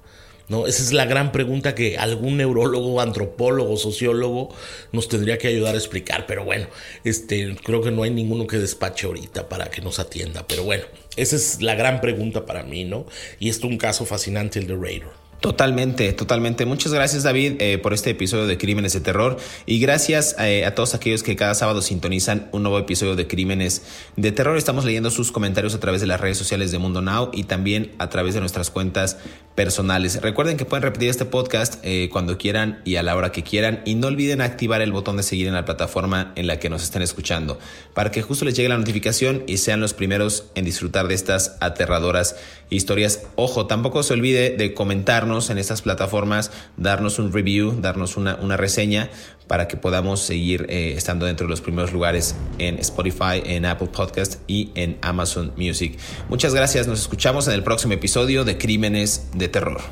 ¿No? 0.49 0.67
Esa 0.67 0.83
es 0.83 0.93
la 0.93 1.05
gran 1.05 1.31
pregunta 1.31 1.75
que 1.75 1.99
algún 1.99 2.39
neurólogo, 2.39 3.03
antropólogo, 3.03 3.77
sociólogo 3.77 4.49
nos 4.93 5.09
tendría 5.09 5.37
que 5.37 5.49
ayudar 5.49 5.75
a 5.75 5.79
explicar. 5.79 6.27
Pero 6.27 6.45
bueno, 6.45 6.69
este, 7.05 7.55
creo 7.63 7.83
que 7.83 7.91
no 7.91 8.03
hay 8.03 8.11
ninguno 8.11 8.47
que 8.47 8.57
despache 8.57 9.07
ahorita 9.07 9.51
para 9.51 9.71
que 9.71 9.83
nos 9.83 9.99
atienda. 9.99 10.47
Pero 10.47 10.65
bueno, 10.65 10.85
esa 11.17 11.37
es 11.37 11.61
la 11.61 11.75
gran 11.75 12.01
pregunta 12.01 12.47
para 12.47 12.63
mí, 12.63 12.87
¿no? 12.87 13.05
Y 13.39 13.51
esto 13.51 13.67
es 13.67 13.73
un 13.73 13.79
caso 13.79 14.07
fascinante, 14.07 14.59
el 14.59 14.67
de 14.67 14.77
Raider. 14.77 15.28
Totalmente, 15.41 16.13
totalmente. 16.15 16.67
Muchas 16.67 16.93
gracias 16.93 17.23
David 17.23 17.55
eh, 17.61 17.79
por 17.79 17.95
este 17.95 18.11
episodio 18.11 18.49
de 18.49 18.59
Crímenes 18.59 18.93
de 18.93 19.01
Terror 19.01 19.37
y 19.67 19.79
gracias 19.79 20.35
eh, 20.41 20.65
a 20.65 20.75
todos 20.75 20.97
aquellos 20.97 21.23
que 21.23 21.37
cada 21.37 21.55
sábado 21.55 21.81
sintonizan 21.81 22.49
un 22.51 22.65
nuevo 22.65 22.77
episodio 22.77 23.15
de 23.15 23.29
Crímenes 23.29 23.83
de 24.17 24.33
Terror. 24.33 24.57
Estamos 24.57 24.85
leyendo 24.85 25.13
sus 25.13 25.31
comentarios 25.31 25.77
a 25.77 25.81
través 25.81 26.01
de 26.01 26.09
las 26.09 26.21
redes 26.21 26.39
sociales 26.39 26.73
de 26.73 26.79
Mundo 26.79 27.03
Now 27.03 27.31
y 27.33 27.45
también 27.45 27.93
a 27.99 28.09
través 28.09 28.35
de 28.35 28.41
nuestras 28.41 28.71
cuentas 28.71 29.17
personales. 29.55 30.21
Recuerden 30.23 30.57
que 30.57 30.65
pueden 30.65 30.83
repetir 30.83 31.09
este 31.09 31.25
podcast 31.25 31.77
eh, 31.85 32.09
cuando 32.13 32.37
quieran 32.37 32.81
y 32.85 32.97
a 32.97 33.05
la 33.05 33.15
hora 33.15 33.31
que 33.31 33.45
quieran 33.45 33.81
y 33.85 33.95
no 33.95 34.09
olviden 34.09 34.41
activar 34.41 34.83
el 34.83 34.91
botón 34.91 35.17
de 35.17 35.23
seguir 35.23 35.47
en 35.47 35.55
la 35.55 35.65
plataforma 35.65 36.33
en 36.35 36.49
la 36.49 36.59
que 36.59 36.69
nos 36.69 36.83
estén 36.83 37.03
escuchando 37.03 37.61
para 37.95 38.11
que 38.11 38.23
justo 38.23 38.45
les 38.45 38.55
llegue 38.55 38.71
la 38.71 38.79
notificación 38.79 39.45
y 39.47 39.59
sean 39.59 39.81
los 39.81 39.95
primeros 39.95 40.47
en 40.57 40.65
disfrutar 40.65 41.07
de 41.07 41.15
estas 41.15 41.57
aterradoras 41.61 42.35
historias. 42.71 43.23
Ojo, 43.37 43.67
tampoco 43.67 44.03
se 44.03 44.15
olvide 44.15 44.51
de 44.51 44.75
comentar 44.75 45.28
en 45.29 45.59
estas 45.59 45.83
plataformas, 45.83 46.51
darnos 46.79 47.19
un 47.19 47.33
review, 47.33 47.81
darnos 47.81 48.17
una, 48.17 48.57
reseña 48.57 49.11
para 49.47 49.69
que 49.69 49.77
podamos 49.77 50.21
seguir 50.21 50.67
eh, 50.71 50.95
estando 50.97 51.27
dentro 51.27 51.47
de 51.47 51.51
los 51.51 51.61
primeros 51.61 51.93
lugares 51.93 52.35
en 52.59 52.79
Spotify, 52.79 53.43
en 53.45 53.67
Apple 53.67 53.89
Podcast 53.89 54.41
y 54.47 54.71
en 54.75 54.97
Amazon 55.03 55.53
Music. 55.57 55.99
Muchas 56.31 56.55
gracias, 56.55 56.87
nos 56.89 57.01
escuchamos 57.01 57.47
en 57.47 57.55
el 57.55 57.63
próximo 57.63 57.93
episodio 57.93 58.45
de 58.45 58.57
Crímenes 58.57 59.29
de 59.35 59.49
Terror. 59.49 59.83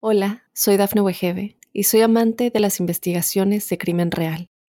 Hola, 0.00 0.44
soy 0.54 0.76
Dafne 0.76 1.02
Wegebe 1.02 1.56
y 1.72 1.84
soy 1.84 2.00
amante 2.00 2.50
de 2.50 2.60
las 2.60 2.80
investigaciones 2.80 3.68
de 3.68 3.78
crimen 3.78 4.10
real. 4.10 4.48